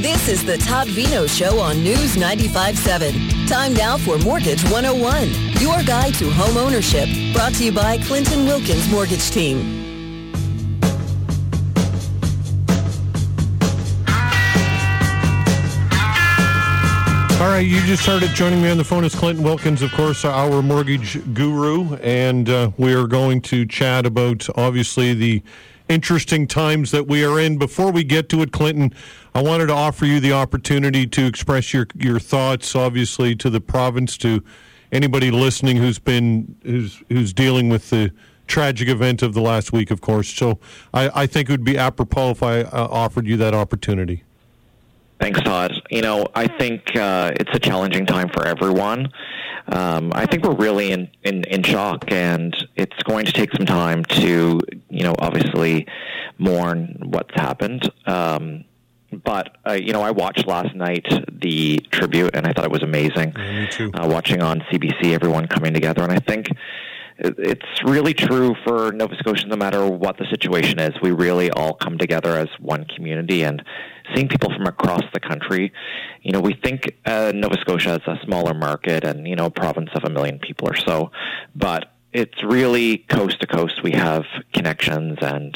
This 0.00 0.28
is 0.28 0.44
the 0.44 0.56
Todd 0.56 0.86
Veinotte 0.86 1.28
Show 1.28 1.58
on 1.58 1.82
News 1.82 2.14
95.7. 2.14 3.48
Time 3.48 3.74
now 3.74 3.98
for 3.98 4.16
Mortgage 4.18 4.62
101, 4.70 5.28
your 5.60 5.82
guide 5.82 6.14
to 6.14 6.30
home 6.30 6.56
ownership. 6.56 7.08
Brought 7.32 7.54
to 7.54 7.64
you 7.64 7.72
by 7.72 7.98
Clinton 7.98 8.44
Wilkins 8.44 8.88
Mortgage 8.92 9.28
Team. 9.32 9.58
All 17.40 17.48
right, 17.48 17.66
you 17.66 17.80
just 17.80 18.06
heard 18.06 18.22
it. 18.22 18.30
Joining 18.36 18.62
me 18.62 18.70
on 18.70 18.76
the 18.76 18.84
phone 18.84 19.02
is 19.04 19.16
Clinton 19.16 19.44
Wilkins, 19.44 19.82
of 19.82 19.90
course, 19.90 20.24
our 20.24 20.62
mortgage 20.62 21.18
guru, 21.34 21.96
and 21.96 22.48
uh, 22.48 22.70
we 22.76 22.94
are 22.94 23.08
going 23.08 23.40
to 23.40 23.66
chat 23.66 24.06
about 24.06 24.46
obviously 24.56 25.12
the 25.12 25.42
interesting 25.88 26.46
times 26.46 26.90
that 26.90 27.06
we 27.06 27.24
are 27.24 27.40
in. 27.40 27.58
Before 27.58 27.90
we 27.90 28.04
get 28.04 28.28
to 28.30 28.42
it, 28.42 28.52
Clinton, 28.52 28.92
I 29.38 29.40
wanted 29.40 29.66
to 29.66 29.72
offer 29.72 30.04
you 30.04 30.18
the 30.18 30.32
opportunity 30.32 31.06
to 31.06 31.24
express 31.24 31.72
your 31.72 31.86
your 31.94 32.18
thoughts, 32.18 32.74
obviously, 32.74 33.36
to 33.36 33.48
the 33.48 33.60
province, 33.60 34.18
to 34.18 34.42
anybody 34.90 35.30
listening 35.30 35.76
who's 35.76 36.00
been 36.00 36.56
who's 36.64 37.00
who's 37.08 37.32
dealing 37.32 37.68
with 37.68 37.90
the 37.90 38.10
tragic 38.48 38.88
event 38.88 39.22
of 39.22 39.34
the 39.34 39.40
last 39.40 39.72
week, 39.72 39.92
of 39.92 40.00
course. 40.00 40.28
So 40.28 40.58
I, 40.92 41.22
I 41.22 41.26
think 41.28 41.48
it 41.48 41.52
would 41.52 41.62
be 41.62 41.78
apropos 41.78 42.30
if 42.32 42.42
I 42.42 42.62
uh, 42.62 42.88
offered 42.90 43.28
you 43.28 43.36
that 43.36 43.54
opportunity. 43.54 44.24
Thanks, 45.20 45.40
Todd. 45.42 45.72
You 45.88 46.02
know, 46.02 46.26
I 46.34 46.48
think 46.48 46.96
uh, 46.96 47.30
it's 47.36 47.50
a 47.54 47.60
challenging 47.60 48.06
time 48.06 48.30
for 48.30 48.44
everyone. 48.44 49.12
Um, 49.68 50.10
I 50.16 50.26
think 50.26 50.42
we're 50.42 50.56
really 50.56 50.90
in, 50.90 51.10
in, 51.22 51.44
in 51.44 51.62
shock, 51.62 52.10
and 52.10 52.56
it's 52.74 53.00
going 53.04 53.26
to 53.26 53.32
take 53.32 53.52
some 53.52 53.66
time 53.66 54.04
to, 54.06 54.60
you 54.90 55.02
know, 55.04 55.14
obviously 55.16 55.86
mourn 56.38 56.96
what's 57.04 57.34
happened. 57.34 57.88
Um, 58.04 58.64
but 59.12 59.56
uh, 59.66 59.72
you 59.72 59.92
know, 59.92 60.02
I 60.02 60.10
watched 60.10 60.46
last 60.46 60.74
night 60.74 61.06
the 61.30 61.78
tribute, 61.90 62.34
and 62.34 62.46
I 62.46 62.52
thought 62.52 62.64
it 62.64 62.70
was 62.70 62.82
amazing. 62.82 63.32
Yeah, 63.36 63.60
me 63.60 63.68
too. 63.68 63.90
Uh, 63.94 64.06
watching 64.08 64.42
on 64.42 64.60
CBC, 64.70 65.14
everyone 65.14 65.46
coming 65.46 65.72
together, 65.72 66.02
and 66.02 66.12
I 66.12 66.18
think 66.18 66.48
it's 67.18 67.82
really 67.84 68.14
true 68.14 68.54
for 68.64 68.92
Nova 68.92 69.16
Scotia. 69.16 69.46
No 69.48 69.56
matter 69.56 69.84
what 69.86 70.18
the 70.18 70.26
situation 70.30 70.78
is, 70.78 70.94
we 71.02 71.10
really 71.10 71.50
all 71.50 71.74
come 71.74 71.98
together 71.98 72.36
as 72.36 72.48
one 72.60 72.84
community, 72.84 73.42
and 73.42 73.62
seeing 74.14 74.28
people 74.28 74.52
from 74.54 74.66
across 74.66 75.02
the 75.12 75.20
country. 75.20 75.72
You 76.22 76.32
know, 76.32 76.40
we 76.40 76.54
think 76.54 76.96
uh, 77.04 77.32
Nova 77.34 77.58
Scotia 77.60 77.94
is 77.94 78.06
a 78.06 78.18
smaller 78.24 78.54
market 78.54 79.04
and 79.04 79.26
you 79.26 79.36
know, 79.36 79.46
a 79.46 79.50
province 79.50 79.90
of 79.94 80.04
a 80.04 80.10
million 80.10 80.38
people 80.38 80.68
or 80.68 80.76
so, 80.76 81.10
but 81.56 81.92
it's 82.12 82.42
really 82.42 82.98
coast 82.98 83.40
to 83.40 83.46
coast. 83.46 83.82
We 83.82 83.92
have 83.92 84.24
connections, 84.52 85.18
and 85.20 85.54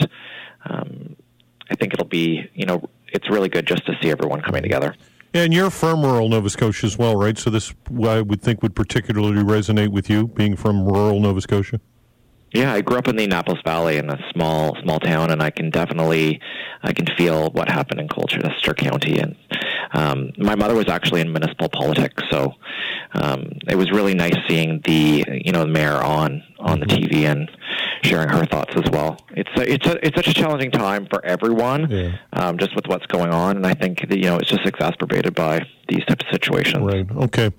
um, 0.65 1.17
I 1.71 1.75
think 1.77 1.95
it'll 1.95 2.07
be 2.07 2.49
you 2.55 2.67
know, 2.67 2.89
it's 3.13 3.29
really 3.31 3.49
good 3.49 3.67
just 3.67 3.87
to 3.87 3.93
see 4.03 4.11
everyone 4.11 4.41
coming 4.41 4.63
together. 4.63 4.95
And 5.35 5.55
you're 5.55 5.71
from 5.71 6.03
rural 6.03 6.29
Nova 6.29 6.51
Scotia 6.51 6.87
as 6.87 6.99
well, 6.99 7.17
right? 7.17 7.39
So 7.39 7.49
this, 7.49 7.73
I 8.07 8.21
would 8.21 8.43
think, 8.43 8.63
would 8.63 8.75
particularly 8.75 9.43
resonate 9.43 9.89
with 9.89 10.11
you, 10.11 10.29
being 10.29 10.57
from 10.57 10.85
rural 10.85 11.21
Nova 11.21 11.41
Scotia. 11.41 11.81
Yeah, 12.53 12.75
I 12.75 12.83
grew 12.83 12.99
up 12.99 13.09
in 13.09 13.17
the 13.17 13.25
Annapolis 13.25 13.61
Valley 13.65 13.97
in 13.97 14.11
a 14.11 14.19
small 14.35 14.77
small 14.83 15.01
town, 15.01 15.31
and 15.31 15.43
I 15.43 15.49
can 15.49 15.71
definitely 15.71 16.39
I 16.83 16.93
can 16.93 17.07
feel 17.17 17.49
what 17.53 17.71
happened 17.71 18.01
in 18.01 18.09
Colchester 18.09 18.75
County. 18.75 19.19
And 19.19 19.37
um, 19.95 20.33
my 20.37 20.55
mother 20.55 20.75
was 20.75 20.89
actually 20.89 21.23
in 21.23 21.33
municipal 21.33 21.71
politics, 21.71 22.23
so 22.31 22.53
um, 23.15 23.53
it 23.69 23.77
was 23.77 23.91
really 23.91 24.13
nice 24.13 24.37
seeing 24.49 24.83
the 24.85 25.25
you 25.43 25.53
know 25.53 25.61
the 25.61 25.73
mayor 25.73 25.97
on 25.97 26.43
on 26.59 26.81
the 26.81 26.87
TV 26.87 27.25
and 27.25 27.51
sharing 28.03 28.29
her 28.29 28.45
thoughts 28.45 28.75
as 28.77 28.91
well. 28.91 29.17
It's 29.31 29.51
a, 29.57 29.73
it's 29.73 29.87
a, 29.87 30.07
it's 30.07 30.17
such 30.17 30.29
a 30.29 30.35
challenging 30.35 30.71
time 30.71 31.07
for 31.07 31.25
everyone, 31.25 31.89
Yeah. 31.91 32.17
um, 32.33 32.59
just 32.59 32.75
with 32.75 32.87
what's 32.89 33.07
going 33.07 33.31
on, 33.31 33.57
and 33.57 33.67
I 33.67 33.75
think 33.75 34.09
that, 34.09 34.17
you 34.19 34.25
know 34.25 34.39
it's 34.39 34.49
just 34.51 34.67
exacerbated 34.67 35.35
by 35.35 35.65
these 35.89 36.05
types 36.07 36.25
of 36.27 36.33
situations. 36.33 36.85
Right. 36.85 37.11
Okay. 37.11 37.51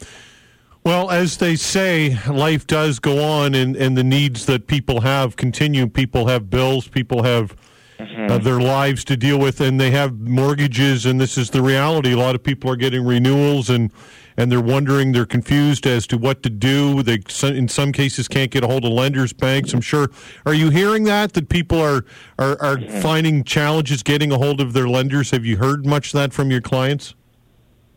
Well, 0.85 1.09
as 1.11 1.37
they 1.37 1.55
say, 1.55 2.17
life 2.29 2.67
does 2.67 2.99
go 2.99 3.23
on, 3.23 3.55
and, 3.55 3.75
and 3.77 3.97
the 3.97 4.03
needs 4.03 4.45
that 4.47 4.67
people 4.67 4.99
have 5.01 5.37
continue. 5.37 5.87
People 5.87 6.27
have 6.27 6.49
bills, 6.49 6.89
people 6.89 7.23
have 7.23 7.55
uh, 7.99 8.37
their 8.37 8.59
lives 8.59 9.03
to 9.05 9.17
deal 9.17 9.39
with, 9.39 9.61
and 9.61 9.79
they 9.79 9.91
have 9.91 10.19
mortgages, 10.19 11.05
and 11.05 11.19
this 11.19 11.37
is 11.37 11.49
the 11.49 11.61
reality. 11.61 12.13
A 12.13 12.17
lot 12.17 12.35
of 12.35 12.43
people 12.43 12.69
are 12.69 12.75
getting 12.75 13.05
renewals, 13.05 13.69
and 13.69 13.91
and 14.37 14.51
they're 14.51 14.61
wondering, 14.61 15.11
they're 15.11 15.25
confused 15.25 15.85
as 15.85 16.07
to 16.07 16.17
what 16.17 16.41
to 16.43 16.49
do. 16.49 17.03
They, 17.03 17.19
in 17.43 17.67
some 17.67 17.91
cases, 17.91 18.27
can't 18.27 18.49
get 18.49 18.63
a 18.63 18.67
hold 18.67 18.83
of 18.85 18.91
lenders, 18.91 19.31
banks. 19.31 19.73
I'm 19.73 19.81
sure. 19.81 20.09
Are 20.45 20.53
you 20.53 20.69
hearing 20.69 21.03
that 21.03 21.33
that 21.33 21.49
people 21.49 21.79
are 21.79 22.03
are, 22.39 22.59
are 22.61 22.81
finding 23.01 23.43
challenges 23.43 24.03
getting 24.03 24.31
a 24.31 24.37
hold 24.37 24.59
of 24.59 24.73
their 24.73 24.87
lenders? 24.87 25.31
Have 25.31 25.45
you 25.45 25.57
heard 25.57 25.85
much 25.85 26.07
of 26.07 26.13
that 26.13 26.33
from 26.33 26.51
your 26.51 26.61
clients? 26.61 27.15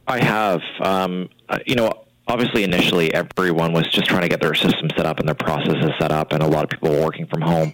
I 0.07 0.23
have. 0.23 0.61
Um, 0.81 1.29
uh, 1.49 1.59
you 1.67 1.75
know, 1.75 1.91
obviously, 2.29 2.65
initially, 2.65 3.13
everyone 3.13 3.73
was 3.73 3.89
just 3.89 4.07
trying 4.07 4.23
to 4.23 4.29
get 4.29 4.41
their 4.41 4.55
system 4.55 4.89
set 4.97 5.07
up 5.07 5.19
and 5.19 5.29
their 5.29 5.35
processes 5.35 5.91
set 5.99 6.13
up, 6.13 6.33
and 6.33 6.43
a 6.43 6.47
lot 6.47 6.65
of 6.65 6.71
people 6.71 6.91
were 6.91 7.03
working 7.03 7.27
from 7.27 7.41
home. 7.41 7.73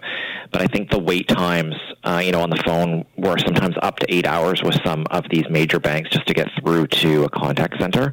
But 0.52 0.62
I 0.62 0.66
think 0.66 0.90
the 0.90 0.98
wait 0.98 1.28
times, 1.28 1.74
uh, 2.04 2.20
you 2.22 2.30
know, 2.30 2.42
on 2.42 2.50
the 2.50 2.62
phone 2.64 3.04
were 3.16 3.38
sometimes 3.38 3.74
up 3.82 3.98
to 4.00 4.14
eight 4.14 4.26
hours 4.26 4.62
with 4.62 4.78
some 4.84 5.06
of 5.10 5.24
these 5.30 5.44
major 5.48 5.80
banks 5.80 6.10
just 6.10 6.26
to 6.26 6.34
get 6.34 6.48
through 6.60 6.88
to 6.88 7.24
a 7.24 7.30
contact 7.30 7.80
center. 7.80 8.12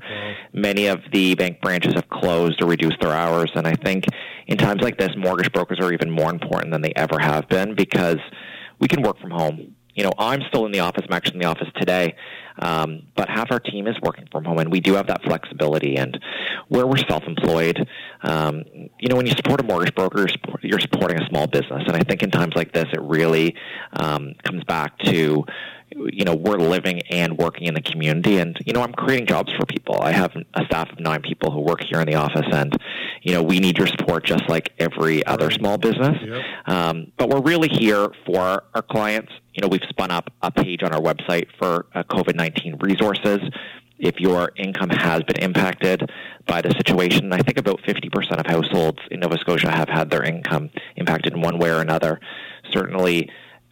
Many 0.53 0.87
of 0.87 1.01
the 1.11 1.35
bank 1.35 1.59
branches 1.61 1.93
have 1.95 2.07
closed 2.09 2.61
or 2.61 2.67
reduced 2.67 3.01
their 3.01 3.11
hours, 3.11 3.51
and 3.55 3.67
I 3.67 3.75
think 3.75 4.05
in 4.47 4.57
times 4.57 4.81
like 4.81 4.97
this, 4.97 5.11
mortgage 5.17 5.51
brokers 5.51 5.79
are 5.79 5.91
even 5.91 6.09
more 6.09 6.31
important 6.31 6.71
than 6.71 6.81
they 6.81 6.93
ever 6.95 7.19
have 7.19 7.47
been 7.49 7.75
because 7.75 8.19
we 8.79 8.87
can 8.87 9.01
work 9.01 9.19
from 9.19 9.31
home 9.31 9.75
you 9.99 10.05
know, 10.05 10.13
I'm 10.17 10.41
still 10.47 10.65
in 10.65 10.71
the 10.71 10.79
office. 10.79 11.03
I'm 11.09 11.13
actually 11.13 11.35
in 11.35 11.41
the 11.41 11.47
office 11.47 11.67
today, 11.75 12.15
um, 12.59 13.03
but 13.15 13.29
half 13.29 13.51
our 13.51 13.59
team 13.59 13.87
is 13.87 13.95
working 14.01 14.27
from 14.31 14.45
home, 14.45 14.59
and 14.59 14.71
we 14.71 14.79
do 14.79 14.93
have 14.93 15.07
that 15.07 15.23
flexibility. 15.23 15.97
And 15.97 16.19
where 16.67 16.85
we're 16.85 16.97
self-employed, 16.97 17.87
um, 18.21 18.63
you 18.99 19.07
know, 19.09 19.15
when 19.15 19.25
you 19.25 19.31
support 19.33 19.61
a 19.61 19.63
mortgage 19.63 19.95
broker, 19.95 20.27
you're, 20.61 20.79
supporting 20.79 21.21
a 21.21 21.27
small 21.27 21.47
business. 21.47 21.83
And 21.87 21.95
I 21.95 21.99
think 21.99 22.23
in 22.23 22.31
times 22.31 22.53
like 22.55 22.71
this, 22.71 22.85
it 22.93 23.01
really 23.01 23.55
um, 23.93 24.33
comes 24.43 24.63
back 24.63 24.97
to 24.99 25.45
you 25.95 26.23
know 26.23 26.35
we're 26.35 26.57
living 26.57 27.01
and 27.09 27.37
working 27.37 27.67
in 27.67 27.73
the 27.73 27.81
community. 27.81 28.37
And 28.37 28.57
you 28.65 28.73
know 28.73 28.81
i'm 28.81 28.93
creating 28.93 29.27
jobs 29.27 29.51
for 29.53 29.65
people. 29.65 29.99
I 30.01 30.11
have 30.11 30.35
a 30.53 30.65
staff 30.65 30.91
of 30.91 30.99
nine 30.99 31.21
people 31.21 31.51
who 31.51 31.61
work 31.61 31.81
here 31.83 31.99
in 31.99 32.07
the 32.07 32.15
office. 32.15 32.47
And 32.51 32.75
you 33.21 33.33
know 33.33 33.43
we 33.43 33.59
need 33.59 33.77
your 33.77 33.87
support 33.87 34.25
just 34.25 34.47
like 34.49 34.73
every 34.79 35.25
other 35.25 35.51
small 35.51 35.77
business. 35.77 36.17
Yep. 36.21 36.43
um, 36.65 37.11
but 37.17 37.29
we're 37.29 37.41
really 37.41 37.69
here 37.69 38.09
for 38.25 38.63
our 38.73 38.81
clients. 38.81 39.31
You 39.53 39.61
know 39.61 39.67
we've 39.67 39.87
spun 39.89 40.11
up 40.11 40.31
a 40.41 40.51
page 40.51 40.83
on 40.83 40.93
our 40.93 41.01
website 41.01 41.47
for 41.57 41.85
uh, 41.93 42.03
covid-19 42.03 42.81
resources. 42.81 43.39
If 43.99 44.21
your 44.21 44.53
income 44.55 44.89
has 44.91 45.23
been 45.23 45.37
impacted 45.43 46.09
by 46.47 46.61
the 46.61 46.71
situation, 46.71 47.33
I 47.33 47.39
think 47.39 47.57
about 47.57 47.81
50% 47.81 48.39
of 48.39 48.45
households 48.45 48.99
in 49.11 49.19
Nova 49.19 49.37
Scotia 49.37 49.69
have 49.69 49.89
had 49.89 50.09
their 50.09 50.23
income 50.23 50.69
impacted 50.95 51.33
in 51.33 51.41
one 51.41 51.59
way 51.59 51.69
or 51.69 51.81
another. 51.81 52.21
Certainly, 52.71 53.29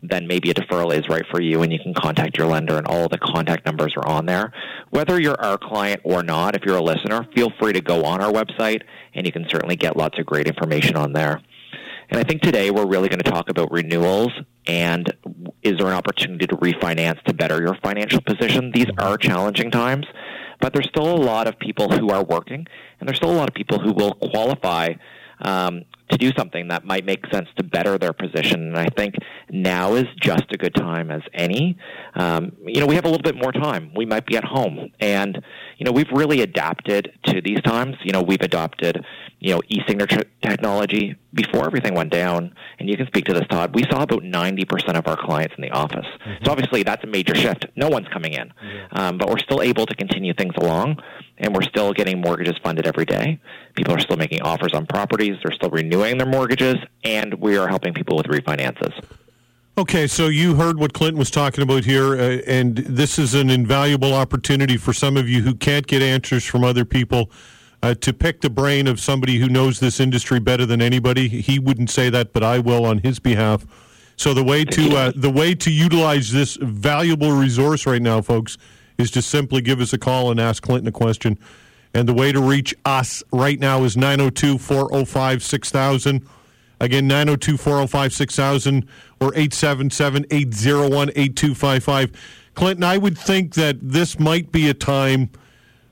then 0.10 0.28
maybe 0.28 0.50
a 0.50 0.54
deferral 0.54 0.94
is 0.94 1.08
right 1.10 1.26
for 1.30 1.42
you 1.42 1.62
and 1.62 1.72
you 1.72 1.80
can 1.80 1.94
contact 1.94 2.38
your 2.38 2.48
lender 2.48 2.78
and 2.78 2.88
all 2.88 3.08
the 3.08 3.18
contact 3.18 3.66
numbers 3.66 3.94
are 3.98 4.08
on 4.08 4.26
there. 4.26 4.52
Whether 4.90 5.20
you're 5.20 5.40
our 5.40 5.58
client 5.58 6.02
or 6.04 6.24
not, 6.24 6.56
if 6.56 6.64
you're 6.66 6.78
a 6.78 6.84
listener, 6.84 7.28
feel 7.36 7.52
free 7.60 7.74
to 7.74 7.82
go 7.82 8.06
on 8.06 8.22
our 8.22 8.32
website 8.32 8.84
and 9.14 9.26
you 9.26 9.32
can 9.32 9.48
certainly 9.50 9.76
get 9.76 9.98
lots 9.98 10.20
of 10.20 10.26
great 10.26 10.48
information 10.48 10.96
on 10.96 11.14
there. 11.14 11.42
And 12.10 12.20
I 12.20 12.24
think 12.24 12.42
today 12.42 12.72
we're 12.72 12.88
really 12.88 13.10
going 13.10 13.20
to 13.20 13.30
talk 13.30 13.50
about 13.50 13.72
renewals 13.72 14.32
and 14.66 15.12
is 15.62 15.78
there 15.78 15.88
an 15.88 15.94
opportunity 15.94 16.48
to 16.48 16.56
refinance 16.56 17.22
to 17.24 17.34
better 17.34 17.62
your 17.62 17.76
financial 17.84 18.22
position? 18.22 18.72
These 18.72 18.88
are 18.98 19.18
challenging 19.18 19.72
times, 19.72 20.06
but 20.62 20.74
there's 20.74 20.88
still 20.88 21.14
a 21.14 21.20
lot 21.22 21.48
of 21.48 21.60
people 21.60 21.90
who 21.90 22.10
are 22.10 22.24
working 22.24 22.66
and 23.00 23.10
there's 23.10 23.18
still 23.18 23.32
a 23.32 23.36
lot 23.36 23.50
of 23.50 23.56
people 23.56 23.80
who 23.80 23.92
will 23.92 24.14
qualify 24.14 24.94
um, 25.40 25.84
to 26.10 26.18
do 26.18 26.32
something 26.38 26.70
that 26.70 26.86
might 26.86 27.06
make 27.06 27.26
sense 27.32 27.48
to 27.58 27.64
better 27.64 27.98
their 27.98 28.14
position. 28.14 28.62
And 28.62 28.78
I 28.78 28.88
think 28.88 29.16
now 29.50 29.96
is 29.96 30.06
just 30.22 30.46
a 30.52 30.58
good 30.58 30.74
time 30.74 31.12
as 31.12 31.22
any. 31.34 31.78
Um, 32.16 32.54
you 32.66 32.80
know, 32.80 32.86
we 32.86 32.96
have 32.96 33.06
a 33.06 33.10
little 33.10 33.24
bit 33.24 33.36
more 33.36 33.52
time. 33.52 33.92
We 33.96 34.06
might 34.06 34.26
be 34.26 34.38
at 34.38 34.46
home, 34.46 34.92
and 35.00 35.42
you 35.78 35.86
know, 35.86 35.92
we've 35.92 36.12
really 36.12 36.42
adapted 36.42 37.12
to 37.26 37.42
these 37.42 37.62
times. 37.62 37.96
You 38.04 38.12
know, 38.12 38.22
we've 38.22 38.42
adopted 38.42 39.04
you 39.40 39.54
know 39.54 39.62
e-signature 39.68 40.24
technology 40.42 41.16
before 41.34 41.66
everything 41.66 41.94
went 41.94 42.12
down. 42.12 42.54
And 42.80 42.90
you 42.90 42.96
can 42.96 43.06
speak 43.08 43.26
to 43.26 43.34
this, 43.34 43.46
Todd. 43.50 43.76
We 43.76 43.84
saw 43.92 44.04
about 44.04 44.24
ninety 44.24 44.66
percent 44.66 44.98
of 44.98 45.08
our 45.08 45.18
clients 45.18 45.56
in 45.58 45.62
the 45.62 45.72
office. 45.72 46.08
So 46.44 46.52
obviously, 46.52 46.84
that's 46.84 47.04
a 47.04 47.08
major 47.08 47.36
shift. 47.36 47.66
No 47.76 47.90
one's 47.90 48.08
coming 48.08 48.34
in, 48.34 48.54
um, 48.92 49.18
but 49.18 49.30
we're 49.30 49.40
still 49.40 49.62
able 49.62 49.86
to 49.86 49.96
continue 49.96 50.34
things 50.34 50.54
along 50.60 50.98
and 51.38 51.56
we're 51.56 51.64
still 51.64 51.94
getting 51.94 52.22
mortgages 52.22 52.56
funded 52.64 52.88
every 52.88 53.06
day. 53.06 53.40
People 53.76 53.94
are 53.94 54.00
still 54.00 54.18
making 54.18 54.42
offers 54.42 54.74
on 54.74 54.86
properties, 54.86 55.38
they're 55.44 55.54
still 55.54 55.70
renewing 55.70 56.18
their 56.18 56.28
mortgages, 56.28 56.76
and 57.04 57.34
we 57.36 57.58
are 57.58 57.68
helping 57.68 57.94
people 57.94 58.18
with 58.18 58.28
refinances. 58.28 58.94
Okay, 59.78 60.08
so 60.08 60.28
you 60.28 60.56
heard 60.56 60.80
what 60.80 60.94
Clinton 60.94 61.20
was 61.20 61.30
talking 61.30 61.62
about 61.64 61.86
here, 61.86 62.16
uh, 62.16 62.42
and 62.48 62.78
this 62.78 63.20
is 63.20 63.36
an 63.36 63.52
invaluable 63.52 64.12
opportunity 64.12 64.76
for 64.76 64.92
some 64.92 65.16
of 65.16 65.30
you 65.30 65.44
who 65.44 65.54
can't 65.54 65.86
get 65.86 66.02
answers 66.02 66.44
from 66.44 66.64
other 66.64 66.84
people 66.84 67.30
uh, 67.84 67.94
to 67.94 68.12
pick 68.12 68.42
the 68.42 68.50
brain 68.50 68.88
of 68.88 69.00
somebody 69.00 69.38
who 69.38 69.48
knows 69.48 69.80
this 69.80 70.00
industry 70.00 70.40
better 70.40 70.66
than 70.66 70.82
anybody. 70.82 71.28
He 71.28 71.60
wouldn't 71.60 71.92
say 71.92 72.10
that, 72.10 72.34
but 72.34 72.42
I 72.42 72.58
will 72.58 72.86
on 72.86 73.00
his 73.00 73.20
behalf. 73.20 73.68
So 74.16 74.34
the 74.34 74.44
way 74.44 74.66
to 74.66 74.98
uh, 74.98 75.12
the 75.16 75.30
way 75.30 75.54
to 75.54 75.72
utilize 75.72 76.32
this 76.32 76.58
valuable 76.60 77.32
resource 77.32 77.86
right 77.86 78.02
now, 78.02 78.22
folks, 78.22 78.58
is 78.98 79.12
to 79.12 79.22
simply 79.22 79.62
give 79.62 79.80
us 79.80 79.94
a 79.94 79.98
call 79.98 80.32
and 80.32 80.40
ask 80.40 80.64
Clinton 80.64 80.88
a 80.88 80.92
question. 80.92 81.38
And 81.94 82.08
the 82.08 82.14
way 82.14 82.32
to 82.32 82.42
reach 82.42 82.76
us 82.86 83.24
right 83.32 83.60
now 83.60 83.84
is 83.84 83.98
902 83.98 84.58
405 84.58 85.44
6000. 85.44 86.28
Again, 86.80 87.08
902 87.08 87.58
405 87.58 88.14
6000 88.14 88.88
or 89.20 89.28
877 89.30 90.26
801 90.30 91.10
8255. 91.10 92.12
Clinton, 92.54 92.84
I 92.84 92.98
would 92.98 93.18
think 93.18 93.54
that 93.56 93.78
this 93.82 94.20
might 94.20 94.52
be 94.52 94.70
a 94.70 94.74
time 94.74 95.30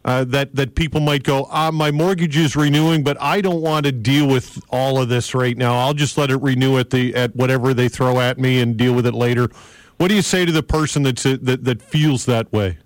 uh, 0.04 0.24
that 0.24 0.56
that 0.56 0.75
people 0.75 1.02
might 1.02 1.24
go, 1.24 1.48
ah, 1.50 1.72
my 1.72 1.90
mortgage 1.90 2.38
is 2.38 2.56
renewing, 2.56 3.04
but 3.04 3.19
I 3.19 3.42
don't 3.42 3.62
want 3.62 3.88
to 3.88 3.92
deal 3.92 4.28
with 4.28 4.62
all 4.69 5.02
of 5.02 5.10
this 5.10 5.34
right 5.34 5.57
now. 5.57 5.75
I'll 5.80 5.96
just 5.96 6.16
let 6.16 6.30
it 6.30 6.38
renew 6.38 6.78
at 6.78 6.92
the 6.92 7.16
at 7.16 7.36
whatever 7.36 7.74
they 7.74 7.90
throw 7.90 8.19
at 8.19 8.38
me 8.38 8.62
and 8.62 8.78
deal 8.78 8.94
with 8.94 9.07
it 9.07 9.16
later. 9.16 9.50
What 9.98 10.10
do 10.10 10.16
you 10.16 10.22
say 10.22 10.46
to 10.46 10.52
the 10.52 10.62
person 10.62 11.02
that's 11.02 11.24
that 11.24 11.63
that 11.63 11.81
feels 11.81 12.25
that 12.25 12.54
way? 12.54 12.78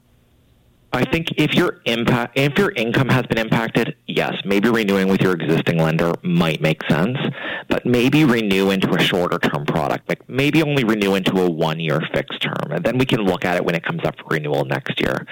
I 0.91 1.05
think 1.05 1.27
if 1.37 1.53
your 1.53 1.81
impact, 1.85 2.37
if 2.37 2.57
your 2.57 2.71
income 2.71 3.09
has 3.09 3.23
been 3.27 3.37
impacted, 3.37 3.95
yes, 4.07 4.33
maybe 4.43 4.69
renewing 4.69 5.07
with 5.07 5.21
your 5.21 5.33
existing 5.33 5.77
lender 5.77 6.13
might 6.23 6.61
make 6.61 6.81
sense, 6.89 7.17
but 7.67 7.85
maybe 7.85 8.25
renew 8.25 8.71
into 8.71 8.89
a 8.93 8.99
shorter 8.99 9.37
term 9.37 9.65
product, 9.65 10.09
like 10.09 10.27
maybe 10.27 10.63
only 10.63 10.83
renew 10.83 11.13
into 11.13 11.39
a 11.41 11.49
one 11.49 11.79
year 11.79 12.01
fixed 12.11 12.41
term, 12.41 12.71
and 12.71 12.83
then 12.83 12.97
we 12.97 13.05
can 13.05 13.21
look 13.21 13.45
at 13.45 13.55
it 13.55 13.63
when 13.63 13.75
it 13.75 13.83
comes 13.83 14.03
up 14.03 14.15
for 14.17 14.25
renewal 14.31 14.65
next 14.65 14.99
year. 14.99 15.27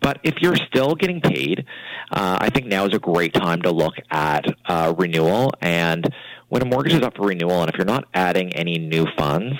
But 0.00 0.20
if 0.22 0.40
you're 0.40 0.56
still 0.56 0.94
getting 0.94 1.20
paid, 1.20 1.66
uh, 2.10 2.38
I 2.40 2.48
think 2.48 2.66
now 2.66 2.86
is 2.86 2.94
a 2.94 2.98
great 2.98 3.34
time 3.34 3.60
to 3.62 3.70
look 3.70 3.94
at 4.10 4.44
uh, 4.66 4.94
renewal. 4.96 5.52
And 5.60 6.08
when 6.48 6.62
a 6.62 6.64
mortgage 6.64 6.94
is 6.94 7.02
up 7.02 7.16
for 7.16 7.26
renewal, 7.26 7.60
and 7.60 7.70
if 7.70 7.76
you're 7.76 7.86
not 7.86 8.04
adding 8.14 8.52
any 8.54 8.78
new 8.78 9.06
funds, 9.16 9.56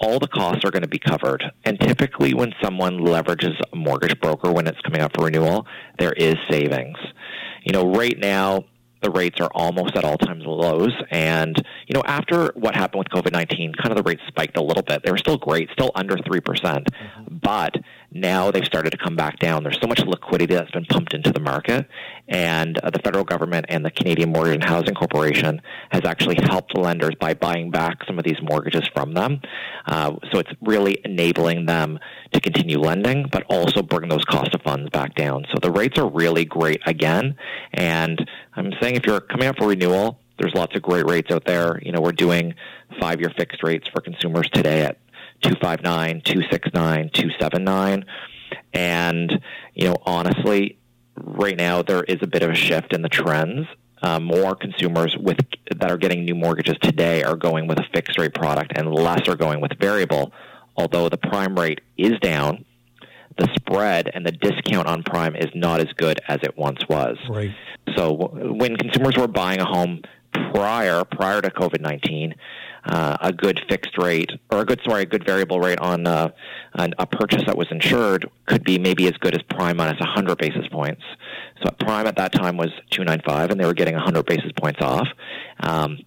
all 0.00 0.18
the 0.18 0.28
costs 0.28 0.64
are 0.64 0.70
going 0.70 0.82
to 0.82 0.88
be 0.88 0.98
covered. 0.98 1.44
And 1.64 1.78
typically, 1.80 2.34
when 2.34 2.52
someone 2.62 2.98
leverages 2.98 3.54
a 3.72 3.76
mortgage 3.76 4.18
broker 4.20 4.52
when 4.52 4.66
it's 4.66 4.80
coming 4.82 5.00
up 5.00 5.12
for 5.16 5.24
renewal, 5.24 5.66
there 5.98 6.12
is 6.12 6.36
savings. 6.50 6.98
You 7.64 7.72
know, 7.72 7.92
right 7.92 8.16
now, 8.18 8.64
the 9.02 9.10
rates 9.10 9.40
are 9.40 9.50
almost 9.54 9.96
at 9.96 10.04
all 10.04 10.18
time 10.18 10.40
lows. 10.40 10.92
And, 11.10 11.56
you 11.86 11.94
know, 11.94 12.02
after 12.04 12.52
what 12.54 12.74
happened 12.74 13.04
with 13.04 13.24
COVID 13.24 13.32
19, 13.32 13.74
kind 13.74 13.90
of 13.90 13.96
the 13.96 14.02
rates 14.02 14.22
spiked 14.28 14.56
a 14.56 14.62
little 14.62 14.82
bit. 14.82 15.02
They 15.04 15.10
were 15.10 15.18
still 15.18 15.36
great, 15.36 15.70
still 15.72 15.92
under 15.94 16.16
3%. 16.16 16.44
percent 16.44 16.88
mm-hmm. 16.92 17.36
But 17.42 17.76
now 18.20 18.50
they've 18.50 18.64
started 18.64 18.90
to 18.90 18.98
come 18.98 19.16
back 19.16 19.38
down. 19.38 19.62
There's 19.62 19.78
so 19.80 19.86
much 19.86 20.00
liquidity 20.00 20.54
that's 20.54 20.70
been 20.70 20.84
pumped 20.86 21.14
into 21.14 21.32
the 21.32 21.40
market. 21.40 21.88
And 22.28 22.78
uh, 22.78 22.90
the 22.90 22.98
federal 23.00 23.24
government 23.24 23.66
and 23.68 23.84
the 23.84 23.90
Canadian 23.90 24.32
Mortgage 24.32 24.54
and 24.54 24.64
Housing 24.64 24.94
Corporation 24.94 25.62
has 25.90 26.02
actually 26.04 26.36
helped 26.42 26.76
lenders 26.76 27.14
by 27.20 27.34
buying 27.34 27.70
back 27.70 27.98
some 28.06 28.18
of 28.18 28.24
these 28.24 28.40
mortgages 28.42 28.88
from 28.94 29.14
them. 29.14 29.40
Uh, 29.86 30.16
so 30.32 30.38
it's 30.38 30.50
really 30.60 30.98
enabling 31.04 31.66
them 31.66 31.98
to 32.32 32.40
continue 32.40 32.78
lending, 32.78 33.26
but 33.30 33.44
also 33.48 33.82
bring 33.82 34.08
those 34.08 34.24
cost 34.24 34.54
of 34.54 34.62
funds 34.62 34.90
back 34.90 35.14
down. 35.14 35.44
So 35.52 35.58
the 35.60 35.70
rates 35.70 35.98
are 35.98 36.08
really 36.08 36.44
great 36.44 36.80
again. 36.86 37.36
And 37.72 38.28
I'm 38.54 38.72
saying 38.80 38.96
if 38.96 39.06
you're 39.06 39.20
coming 39.20 39.48
up 39.48 39.56
for 39.58 39.68
renewal, 39.68 40.18
there's 40.38 40.54
lots 40.54 40.76
of 40.76 40.82
great 40.82 41.08
rates 41.08 41.30
out 41.30 41.44
there. 41.46 41.80
You 41.82 41.92
know, 41.92 42.00
we're 42.00 42.12
doing 42.12 42.54
five 43.00 43.20
year 43.20 43.30
fixed 43.36 43.62
rates 43.62 43.88
for 43.88 44.00
consumers 44.00 44.48
today 44.50 44.82
at 44.82 44.98
259, 45.42 46.22
269, 46.22 47.10
279. 47.12 48.04
And, 48.72 49.40
you 49.74 49.88
know, 49.88 49.96
honestly, 50.04 50.78
right 51.16 51.56
now 51.56 51.82
there 51.82 52.02
is 52.02 52.18
a 52.22 52.26
bit 52.26 52.42
of 52.42 52.50
a 52.50 52.54
shift 52.54 52.92
in 52.92 53.02
the 53.02 53.08
trends. 53.08 53.66
Uh, 54.02 54.20
more 54.20 54.54
consumers 54.54 55.16
with 55.18 55.38
that 55.74 55.90
are 55.90 55.96
getting 55.96 56.24
new 56.24 56.34
mortgages 56.34 56.76
today 56.82 57.22
are 57.22 57.36
going 57.36 57.66
with 57.66 57.78
a 57.78 57.84
fixed 57.94 58.18
rate 58.18 58.34
product, 58.34 58.72
and 58.76 58.92
less 58.92 59.26
are 59.26 59.36
going 59.36 59.60
with 59.60 59.72
variable. 59.80 60.32
Although 60.76 61.08
the 61.08 61.16
prime 61.16 61.58
rate 61.58 61.80
is 61.96 62.12
down, 62.20 62.66
the 63.38 63.48
spread 63.54 64.10
and 64.12 64.24
the 64.24 64.32
discount 64.32 64.86
on 64.86 65.02
prime 65.02 65.34
is 65.34 65.46
not 65.54 65.80
as 65.80 65.92
good 65.96 66.20
as 66.28 66.38
it 66.42 66.56
once 66.58 66.80
was. 66.88 67.16
Right. 67.28 67.50
So 67.96 68.12
when 68.12 68.76
consumers 68.76 69.16
were 69.16 69.28
buying 69.28 69.60
a 69.60 69.64
home 69.64 70.02
prior 70.52 71.04
prior 71.04 71.40
to 71.40 71.50
COVID 71.50 71.80
nineteen, 71.80 72.34
uh, 72.86 73.16
a 73.20 73.32
good 73.32 73.60
fixed 73.68 73.98
rate 73.98 74.30
or 74.50 74.60
a 74.60 74.64
good 74.64 74.80
sorry 74.86 75.02
a 75.02 75.06
good 75.06 75.24
variable 75.24 75.60
rate 75.60 75.78
on 75.78 76.06
uh, 76.06 76.30
a 76.74 77.06
purchase 77.06 77.42
that 77.46 77.56
was 77.56 77.66
insured 77.70 78.30
could 78.46 78.64
be 78.64 78.78
maybe 78.78 79.06
as 79.06 79.14
good 79.14 79.34
as 79.34 79.42
prime 79.42 79.76
minus 79.76 79.98
100 80.00 80.38
basis 80.38 80.66
points. 80.68 81.02
So 81.62 81.70
prime 81.80 82.06
at 82.06 82.16
that 82.16 82.32
time 82.32 82.56
was 82.56 82.70
295, 82.90 83.50
and 83.50 83.60
they 83.60 83.66
were 83.66 83.74
getting 83.74 83.94
100 83.94 84.26
basis 84.26 84.52
points 84.52 84.80
off. 84.82 85.08
Um, 85.60 85.98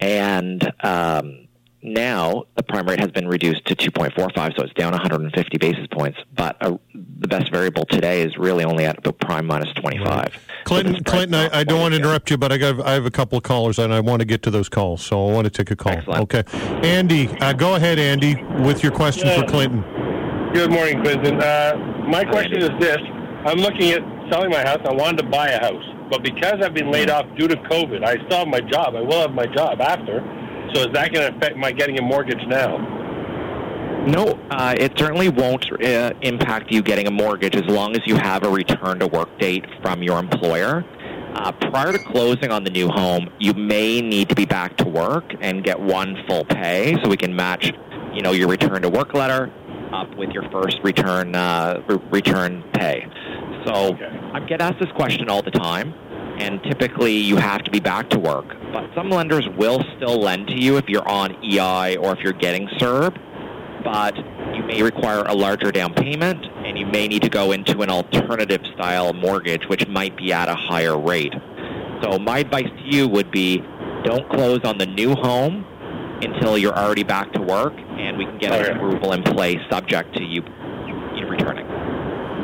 and 0.00 0.72
um, 0.82 1.46
now 1.82 2.44
the 2.56 2.62
prime 2.62 2.86
rate 2.86 3.00
has 3.00 3.10
been 3.10 3.26
reduced 3.26 3.64
to 3.66 3.74
2.45, 3.74 4.56
so 4.56 4.64
it's 4.64 4.72
down 4.74 4.92
150 4.92 5.58
basis 5.58 5.86
points. 5.90 6.18
But 6.34 6.56
uh, 6.60 6.76
the 6.94 7.28
best 7.28 7.50
variable 7.50 7.84
today 7.86 8.22
is 8.22 8.36
really 8.36 8.64
only 8.64 8.84
at 8.84 9.02
the 9.02 9.12
prime 9.12 9.46
minus 9.46 9.72
25. 9.74 10.06
Right. 10.06 10.32
Clinton, 10.64 10.96
so 10.96 11.02
Clinton, 11.04 11.34
I, 11.34 11.60
I 11.60 11.64
don't 11.64 11.80
want 11.80 11.92
to 11.92 12.00
interrupt 12.00 12.30
you, 12.30 12.36
but 12.36 12.52
I 12.52 12.58
got 12.58 12.80
I 12.86 12.92
have 12.92 13.06
a 13.06 13.10
couple 13.10 13.38
of 13.38 13.44
callers 13.44 13.78
and 13.78 13.94
I 13.94 14.00
want 14.00 14.20
to 14.20 14.26
get 14.26 14.42
to 14.42 14.50
those 14.50 14.68
calls, 14.68 15.04
so 15.04 15.28
I 15.28 15.32
want 15.32 15.44
to 15.46 15.50
take 15.50 15.70
a 15.70 15.76
call. 15.76 15.92
Excellent. 15.92 16.20
Okay, 16.22 16.44
Andy, 16.86 17.28
uh, 17.40 17.52
go 17.52 17.76
ahead, 17.76 17.98
Andy, 17.98 18.42
with 18.62 18.82
your 18.82 18.92
question 18.92 19.26
yeah. 19.26 19.40
for 19.40 19.46
Clinton. 19.46 19.82
Good 20.52 20.70
morning, 20.70 21.02
Clinton. 21.02 21.40
Uh, 21.40 22.04
my 22.08 22.24
question 22.24 22.58
is 22.58 22.70
this: 22.78 22.98
I'm 23.46 23.58
looking 23.58 23.90
at 23.92 24.02
selling 24.30 24.50
my 24.50 24.60
house. 24.60 24.80
I 24.84 24.92
wanted 24.92 25.22
to 25.22 25.28
buy 25.30 25.48
a 25.48 25.60
house, 25.60 25.84
but 26.10 26.22
because 26.22 26.56
I've 26.62 26.74
been 26.74 26.90
laid 26.90 27.08
off 27.08 27.24
due 27.38 27.48
to 27.48 27.56
COVID, 27.56 28.04
I 28.04 28.14
still 28.26 28.38
have 28.38 28.48
my 28.48 28.60
job. 28.60 28.94
I 28.94 29.00
will 29.00 29.22
have 29.22 29.32
my 29.32 29.46
job 29.46 29.80
after 29.80 30.20
so 30.74 30.82
is 30.82 30.92
that 30.92 31.12
going 31.12 31.30
to 31.30 31.36
affect 31.36 31.56
my 31.56 31.72
getting 31.72 31.98
a 31.98 32.02
mortgage 32.02 32.44
now? 32.46 32.78
No, 34.06 34.40
uh, 34.50 34.74
it 34.78 34.98
certainly 34.98 35.28
won't 35.28 35.70
uh, 35.84 36.12
impact 36.22 36.72
you 36.72 36.82
getting 36.82 37.06
a 37.06 37.10
mortgage 37.10 37.54
as 37.54 37.66
long 37.66 37.94
as 37.94 38.00
you 38.06 38.16
have 38.16 38.44
a 38.44 38.50
return 38.50 38.98
to 39.00 39.06
work 39.06 39.28
date 39.38 39.66
from 39.82 40.02
your 40.02 40.18
employer. 40.18 40.84
Uh, 41.34 41.52
prior 41.52 41.92
to 41.92 41.98
closing 41.98 42.50
on 42.50 42.64
the 42.64 42.70
new 42.70 42.88
home, 42.88 43.28
you 43.38 43.52
may 43.52 44.00
need 44.00 44.28
to 44.30 44.34
be 44.34 44.46
back 44.46 44.76
to 44.78 44.88
work 44.88 45.24
and 45.40 45.62
get 45.62 45.78
one 45.78 46.16
full 46.26 46.44
pay, 46.44 46.96
so 47.02 47.10
we 47.10 47.16
can 47.16 47.36
match, 47.36 47.72
you 48.14 48.22
know, 48.22 48.32
your 48.32 48.48
return 48.48 48.82
to 48.82 48.88
work 48.88 49.12
letter 49.14 49.52
up 49.92 50.16
with 50.16 50.30
your 50.30 50.48
first 50.50 50.78
return 50.82 51.34
uh, 51.34 51.82
re- 51.88 51.98
return 52.10 52.64
pay. 52.72 53.04
So 53.66 53.94
okay. 53.94 54.18
I 54.32 54.40
get 54.40 54.60
asked 54.60 54.80
this 54.80 54.90
question 54.92 55.28
all 55.28 55.42
the 55.42 55.50
time 55.50 55.92
and 56.40 56.62
typically 56.62 57.12
you 57.12 57.36
have 57.36 57.62
to 57.64 57.70
be 57.70 57.80
back 57.80 58.08
to 58.10 58.18
work. 58.18 58.46
But 58.72 58.90
some 58.94 59.10
lenders 59.10 59.46
will 59.58 59.84
still 59.96 60.18
lend 60.18 60.48
to 60.48 60.58
you 60.58 60.78
if 60.78 60.88
you're 60.88 61.06
on 61.06 61.36
EI 61.44 61.96
or 61.96 62.12
if 62.12 62.20
you're 62.20 62.32
getting 62.32 62.66
CERB, 62.78 63.14
but 63.84 64.16
you 64.16 64.64
may 64.64 64.82
require 64.82 65.22
a 65.24 65.34
larger 65.34 65.70
down 65.70 65.92
payment 65.92 66.44
and 66.64 66.78
you 66.78 66.86
may 66.86 67.08
need 67.08 67.22
to 67.22 67.28
go 67.28 67.52
into 67.52 67.82
an 67.82 67.90
alternative 67.90 68.62
style 68.74 69.12
mortgage 69.12 69.68
which 69.68 69.86
might 69.86 70.16
be 70.16 70.32
at 70.32 70.48
a 70.48 70.54
higher 70.54 70.98
rate. 70.98 71.34
So 72.02 72.18
my 72.18 72.38
advice 72.38 72.68
to 72.68 72.96
you 72.96 73.06
would 73.08 73.30
be 73.30 73.58
don't 74.04 74.26
close 74.30 74.60
on 74.64 74.78
the 74.78 74.86
new 74.86 75.14
home 75.14 75.66
until 76.22 76.56
you're 76.56 76.76
already 76.76 77.02
back 77.02 77.32
to 77.34 77.42
work 77.42 77.74
and 77.76 78.16
we 78.16 78.24
can 78.24 78.38
get 78.38 78.52
an 78.52 78.76
approval 78.76 79.12
in 79.12 79.22
place 79.22 79.58
subject 79.70 80.16
to 80.16 80.22
you, 80.22 80.42
you 81.16 81.26
returning. 81.26 81.69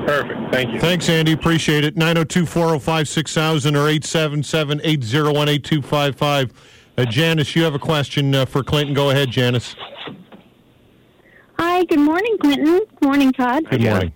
Perfect. 0.07 0.53
Thank 0.53 0.73
you. 0.73 0.81
Thanks, 0.81 1.09
Andy. 1.09 1.33
Appreciate 1.33 1.85
it. 1.85 1.97
902 1.97 2.47
405 2.47 3.09
6000 3.09 3.77
or 3.77 3.89
877 3.89 4.81
801 4.85 5.49
8255. 5.49 6.53
Uh, 6.99 7.05
Janice, 7.05 7.57
you 7.57 7.65
have 7.65 7.75
a 7.75 7.79
question 7.79 8.35
uh, 8.35 8.47
for 8.47 8.63
Clinton. 8.63 8.95
Go 8.95 9.11
ahead, 9.11 9.31
Janice. 9.31 9.75
Hi, 11.59 11.85
good 11.85 11.99
morning, 11.99 12.39
Clinton. 12.41 12.79
Good 12.79 13.03
morning, 13.03 13.33
Todd. 13.33 13.69
Good 13.69 13.83
morning. 13.83 14.13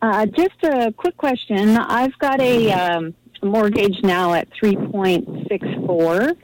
Uh, 0.00 0.26
just 0.26 0.62
a 0.62 0.92
quick 0.92 1.16
question. 1.16 1.76
I've 1.76 2.18
got 2.18 2.40
a 2.40 2.72
um, 2.72 3.14
mortgage 3.42 4.02
now 4.02 4.32
at 4.32 4.48
3.64, 4.62 6.36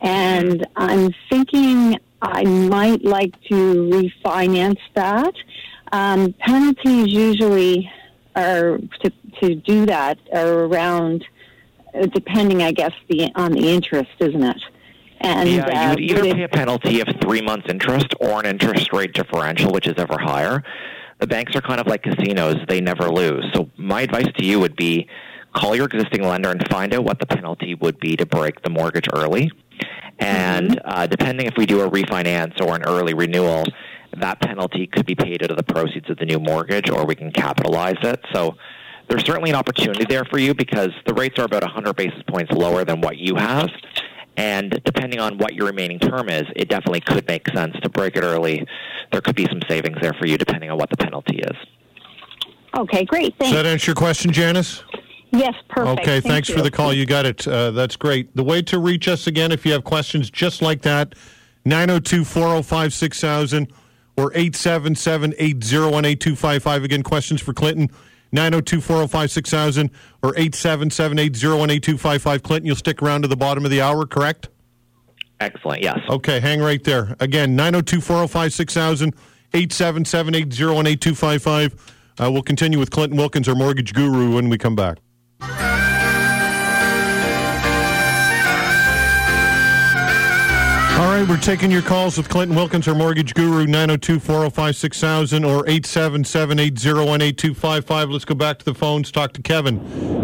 and 0.00 0.66
I'm 0.76 1.14
thinking 1.30 1.98
I 2.22 2.44
might 2.44 3.04
like 3.04 3.40
to 3.48 3.54
refinance 3.90 4.80
that. 4.94 5.34
Um, 5.92 6.34
penalties 6.34 7.08
usually 7.08 7.90
are 8.36 8.78
to, 9.02 9.12
to 9.42 9.54
do 9.56 9.86
that 9.86 10.18
are 10.32 10.64
around, 10.64 11.24
uh, 11.94 12.06
depending, 12.06 12.62
I 12.62 12.72
guess, 12.72 12.92
the 13.08 13.30
on 13.34 13.52
the 13.52 13.68
interest, 13.68 14.10
isn't 14.20 14.42
it? 14.42 14.62
And 15.20 15.48
yeah, 15.48 15.90
uh, 15.92 15.96
you 15.98 16.14
would 16.14 16.26
either 16.26 16.34
pay 16.34 16.42
a 16.44 16.48
penalty 16.48 17.00
of 17.00 17.08
three 17.20 17.42
months 17.42 17.66
interest 17.68 18.14
or 18.20 18.38
an 18.38 18.46
interest 18.46 18.92
rate 18.92 19.12
differential, 19.12 19.72
which 19.72 19.86
is 19.88 19.94
ever 19.96 20.16
higher. 20.18 20.62
The 21.18 21.26
banks 21.26 21.56
are 21.56 21.60
kind 21.60 21.80
of 21.80 21.88
like 21.88 22.04
casinos; 22.04 22.56
they 22.68 22.80
never 22.80 23.10
lose. 23.10 23.44
So 23.52 23.68
my 23.76 24.02
advice 24.02 24.28
to 24.36 24.44
you 24.44 24.60
would 24.60 24.76
be 24.76 25.08
call 25.54 25.74
your 25.74 25.86
existing 25.86 26.22
lender 26.22 26.50
and 26.50 26.66
find 26.68 26.94
out 26.94 27.04
what 27.04 27.18
the 27.18 27.26
penalty 27.26 27.74
would 27.74 27.98
be 27.98 28.16
to 28.16 28.26
break 28.26 28.62
the 28.62 28.70
mortgage 28.70 29.08
early. 29.12 29.50
And 30.20 30.70
mm-hmm. 30.70 30.88
uh, 30.88 31.06
depending 31.06 31.46
if 31.46 31.54
we 31.56 31.66
do 31.66 31.80
a 31.80 31.90
refinance 31.90 32.60
or 32.60 32.76
an 32.76 32.82
early 32.84 33.14
renewal, 33.14 33.64
that 34.20 34.40
penalty 34.40 34.86
could 34.86 35.06
be 35.06 35.14
paid 35.14 35.42
out 35.42 35.50
of 35.50 35.56
the 35.56 35.62
proceeds 35.62 36.08
of 36.10 36.16
the 36.18 36.26
new 36.26 36.38
mortgage 36.38 36.90
or 36.90 37.04
we 37.06 37.14
can 37.14 37.30
capitalize 37.30 37.96
it. 38.02 38.20
So 38.32 38.56
there's 39.08 39.24
certainly 39.24 39.50
an 39.50 39.56
opportunity 39.56 40.04
there 40.08 40.24
for 40.24 40.38
you 40.38 40.54
because 40.54 40.90
the 41.06 41.14
rates 41.14 41.38
are 41.38 41.44
about 41.44 41.62
100 41.62 41.94
basis 41.96 42.22
points 42.28 42.52
lower 42.52 42.84
than 42.84 43.00
what 43.00 43.16
you 43.16 43.36
have. 43.36 43.68
And 44.36 44.80
depending 44.84 45.18
on 45.18 45.38
what 45.38 45.54
your 45.54 45.66
remaining 45.66 45.98
term 45.98 46.28
is, 46.28 46.44
it 46.54 46.68
definitely 46.68 47.00
could 47.00 47.26
make 47.26 47.48
sense 47.54 47.74
to 47.82 47.88
break 47.88 48.16
it 48.16 48.22
early. 48.22 48.64
There 49.10 49.20
could 49.20 49.34
be 49.34 49.46
some 49.46 49.60
savings 49.68 49.96
there 50.00 50.12
for 50.12 50.26
you 50.26 50.38
depending 50.38 50.70
on 50.70 50.78
what 50.78 50.90
the 50.90 50.96
penalty 50.96 51.38
is. 51.38 51.56
Okay, 52.76 53.04
great. 53.04 53.36
Does 53.38 53.50
that 53.52 53.66
answer 53.66 53.90
your 53.90 53.96
question, 53.96 54.32
Janice? 54.32 54.84
yes, 55.32 55.54
perfect. 55.68 56.00
Okay, 56.00 56.20
Thank 56.20 56.24
thanks 56.24 56.48
you. 56.48 56.54
for 56.54 56.62
the 56.62 56.70
call. 56.70 56.92
You 56.92 57.06
got 57.06 57.26
it. 57.26 57.48
Uh, 57.48 57.72
that's 57.72 57.96
great. 57.96 58.34
The 58.36 58.44
way 58.44 58.62
to 58.62 58.78
reach 58.78 59.08
us 59.08 59.26
again, 59.26 59.50
if 59.50 59.66
you 59.66 59.72
have 59.72 59.84
questions 59.84 60.30
just 60.30 60.62
like 60.62 60.82
that, 60.82 61.14
902 61.64 62.24
405 62.24 62.94
6000 62.94 63.72
or 64.18 64.32
877 64.34 65.32
801 65.38 66.04
8255. 66.04 66.82
Again, 66.82 67.02
questions 67.04 67.40
for 67.40 67.54
Clinton, 67.54 67.88
902 68.32 68.80
405 68.80 69.30
6000 69.30 69.90
or 70.22 70.30
877 70.30 71.18
801 71.20 71.70
8255. 71.70 72.42
Clinton, 72.42 72.66
you'll 72.66 72.74
stick 72.76 73.00
around 73.00 73.22
to 73.22 73.28
the 73.28 73.36
bottom 73.36 73.64
of 73.64 73.70
the 73.70 73.80
hour, 73.80 74.04
correct? 74.06 74.48
Excellent. 75.38 75.82
Yes. 75.82 76.00
Okay, 76.10 76.40
hang 76.40 76.60
right 76.60 76.82
there. 76.82 77.14
Again, 77.20 77.54
902 77.54 78.00
405 78.00 78.52
6000, 78.52 79.14
877 79.54 80.34
801 80.34 80.86
8255. 80.88 81.94
Uh, 82.20 82.30
We'll 82.32 82.42
continue 82.42 82.80
with 82.80 82.90
Clinton 82.90 83.16
Wilkins, 83.16 83.48
our 83.48 83.54
mortgage 83.54 83.94
guru, 83.94 84.34
when 84.34 84.48
we 84.48 84.58
come 84.58 84.74
back. 84.74 84.98
Right, 91.20 91.28
we're 91.28 91.36
taking 91.36 91.70
your 91.70 91.82
calls 91.82 92.16
with 92.16 92.28
Clinton 92.28 92.56
Wilkins, 92.56 92.86
our 92.86 92.94
mortgage 92.94 93.34
guru, 93.34 93.66
902 93.66 94.20
405 94.20 94.76
6000 94.76 95.44
or 95.44 95.66
877 95.68 96.58
801 96.58 97.22
8255. 97.22 98.10
Let's 98.10 98.24
go 98.24 98.34
back 98.34 98.58
to 98.58 98.64
the 98.64 98.74
phones, 98.74 99.10
talk 99.10 99.32
to 99.32 99.42
Kevin. 99.42 99.78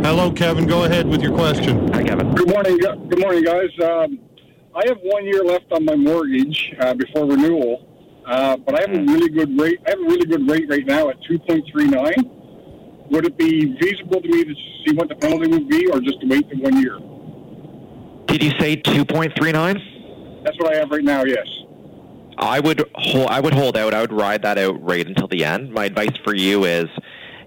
Hello, 0.05 0.31
Kevin. 0.31 0.67
Go 0.67 0.85
ahead 0.85 1.09
with 1.09 1.23
your 1.23 1.35
question. 1.35 1.93
Hi, 1.93 2.03
Kevin. 2.03 2.35
Good 2.35 2.49
morning. 2.49 2.79
Good 2.79 3.19
morning, 3.19 3.43
guys. 3.43 3.71
Um, 3.83 4.21
I 4.75 4.83
have 4.87 4.99
one 5.03 5.25
year 5.25 5.43
left 5.43 5.73
on 5.73 5.85
my 5.85 5.97
mortgage 5.97 6.75
uh, 6.79 6.95
before 6.95 7.27
renewal, 7.27 8.23
uh, 8.27 8.57
but 8.59 8.79
I 8.79 8.83
have 8.83 8.91
a 8.91 9.05
really 9.05 9.31
good 9.31 9.59
rate. 9.59 9.81
I 9.87 9.91
have 9.91 10.01
a 10.01 10.05
really 10.05 10.27
good 10.27 10.49
rate 10.49 10.69
right 10.69 10.87
now 10.87 11.09
at 11.09 11.17
two 11.25 11.39
point 11.41 11.65
three 11.73 11.87
nine. 11.87 12.31
Would 13.11 13.27
it 13.27 13.37
be 13.37 13.77
feasible 13.81 14.21
to 14.21 14.29
me 14.29 14.45
to 14.45 14.55
see 14.85 14.95
what 14.95 15.09
the 15.09 15.15
penalty 15.17 15.49
would 15.49 15.69
be, 15.69 15.87
or 15.89 16.01
just 16.01 16.21
to 16.21 16.27
wait 16.27 16.49
the 16.51 16.57
one 16.57 16.81
year? 16.81 16.99
Did 18.27 18.43
you 18.43 18.51
say 18.59 18.77
2.39? 18.77 19.94
That's 20.45 20.59
what 20.59 20.75
I 20.75 20.79
have 20.79 20.91
right 20.91 21.03
now. 21.03 21.25
Yes. 21.25 21.47
I 22.37 22.61
would 22.61 22.85
hold, 22.95 23.29
I 23.29 23.41
would 23.41 23.55
hold 23.55 23.77
out. 23.77 23.95
I 23.95 24.01
would 24.01 24.13
ride 24.13 24.43
that 24.43 24.59
out 24.59 24.83
right 24.83 25.07
until 25.07 25.27
the 25.29 25.45
end. 25.45 25.73
My 25.73 25.87
advice 25.87 26.17
for 26.25 26.35
you 26.35 26.65
is 26.65 26.87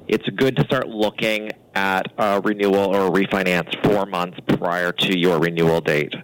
it's 0.07 0.27
good 0.29 0.55
to 0.55 0.63
start 0.63 0.87
looking 0.87 1.51
at 1.75 2.07
a 2.17 2.41
renewal 2.41 2.95
or 2.95 3.07
a 3.07 3.11
refinance 3.11 3.71
four 3.85 4.05
months 4.05 4.39
prior 4.47 4.91
to 4.91 5.17
your 5.17 5.39
renewal 5.39 5.81
date. 5.81 6.15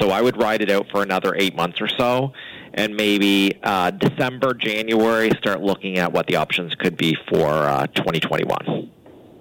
So 0.00 0.10
I 0.10 0.20
would 0.20 0.36
ride 0.36 0.60
it 0.60 0.70
out 0.70 0.86
for 0.90 1.02
another 1.02 1.34
eight 1.36 1.54
months 1.54 1.80
or 1.80 1.88
so, 1.88 2.32
and 2.74 2.96
maybe 2.96 3.58
uh, 3.62 3.92
December, 3.92 4.52
January, 4.54 5.30
start 5.38 5.62
looking 5.62 5.98
at 5.98 6.12
what 6.12 6.26
the 6.26 6.36
options 6.36 6.74
could 6.74 6.96
be 6.96 7.16
for 7.30 7.48
uh, 7.48 7.86
2021. 7.86 8.90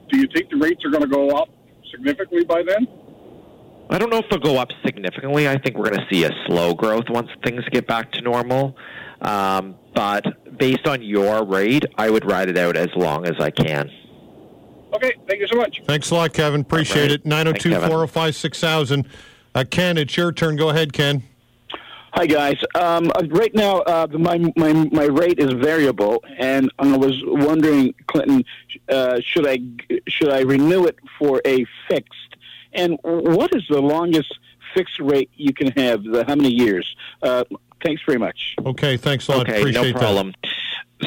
Do 0.09 0.17
you 0.17 0.27
think 0.33 0.49
the 0.49 0.57
rates 0.57 0.85
are 0.85 0.89
going 0.89 1.03
to 1.03 1.09
go 1.09 1.29
up 1.31 1.49
significantly 1.91 2.45
by 2.45 2.63
then? 2.63 2.87
I 3.89 3.97
don't 3.97 4.09
know 4.09 4.17
if 4.17 4.29
they'll 4.29 4.39
go 4.39 4.57
up 4.57 4.69
significantly. 4.85 5.47
I 5.47 5.57
think 5.57 5.77
we're 5.77 5.89
going 5.89 6.01
to 6.01 6.07
see 6.11 6.25
a 6.25 6.31
slow 6.45 6.73
growth 6.73 7.05
once 7.09 7.29
things 7.43 7.63
get 7.71 7.87
back 7.87 8.11
to 8.13 8.21
normal. 8.21 8.75
Um, 9.21 9.75
but 9.95 10.57
based 10.57 10.87
on 10.87 11.01
your 11.01 11.45
rate, 11.45 11.85
I 11.97 12.09
would 12.09 12.29
ride 12.29 12.49
it 12.49 12.57
out 12.57 12.75
as 12.75 12.89
long 12.95 13.25
as 13.25 13.35
I 13.39 13.49
can. 13.49 13.89
Okay. 14.93 15.13
Thank 15.27 15.41
you 15.41 15.47
so 15.47 15.57
much. 15.57 15.81
Thanks 15.85 16.11
a 16.11 16.15
lot, 16.15 16.33
Kevin. 16.33 16.61
Appreciate 16.61 17.03
All 17.03 17.09
right. 17.09 17.11
it. 17.11 17.25
902 17.25 17.71
405 17.75 18.35
6000. 18.35 19.07
Uh, 19.55 19.63
Ken, 19.69 19.97
it's 19.97 20.15
your 20.17 20.31
turn. 20.31 20.55
Go 20.55 20.69
ahead, 20.69 20.93
Ken. 20.93 21.23
Hi 22.13 22.25
guys. 22.25 22.55
Um, 22.73 23.11
uh, 23.15 23.27
right 23.29 23.53
now, 23.53 23.81
uh, 23.81 24.07
my 24.11 24.39
my 24.55 24.73
my 24.73 25.03
rate 25.03 25.37
is 25.37 25.53
variable, 25.53 26.23
and 26.39 26.71
I 26.79 26.97
was 26.97 27.13
wondering, 27.25 27.93
Clinton, 28.07 28.43
uh, 28.89 29.19
should 29.23 29.45
I 29.45 29.59
should 30.07 30.29
I 30.29 30.41
renew 30.41 30.85
it 30.85 30.97
for 31.19 31.41
a 31.45 31.63
fixed? 31.87 32.26
And 32.77 32.97
what 33.03 33.53
is 33.53 33.63
the 33.69 33.81
longest 33.81 34.37
fixed 34.73 34.99
rate 34.99 35.29
you 35.35 35.53
can 35.53 35.71
have? 35.71 36.03
The, 36.03 36.23
how 36.27 36.35
many 36.35 36.53
years? 36.53 36.95
Uh, 37.21 37.43
thanks 37.83 38.01
very 38.05 38.19
much. 38.19 38.55
Okay, 38.65 38.95
thanks 38.97 39.27
a 39.27 39.31
lot. 39.31 39.49
Okay, 39.49 39.59
Appreciate 39.59 39.93
no 39.93 39.99
problem. 39.99 40.33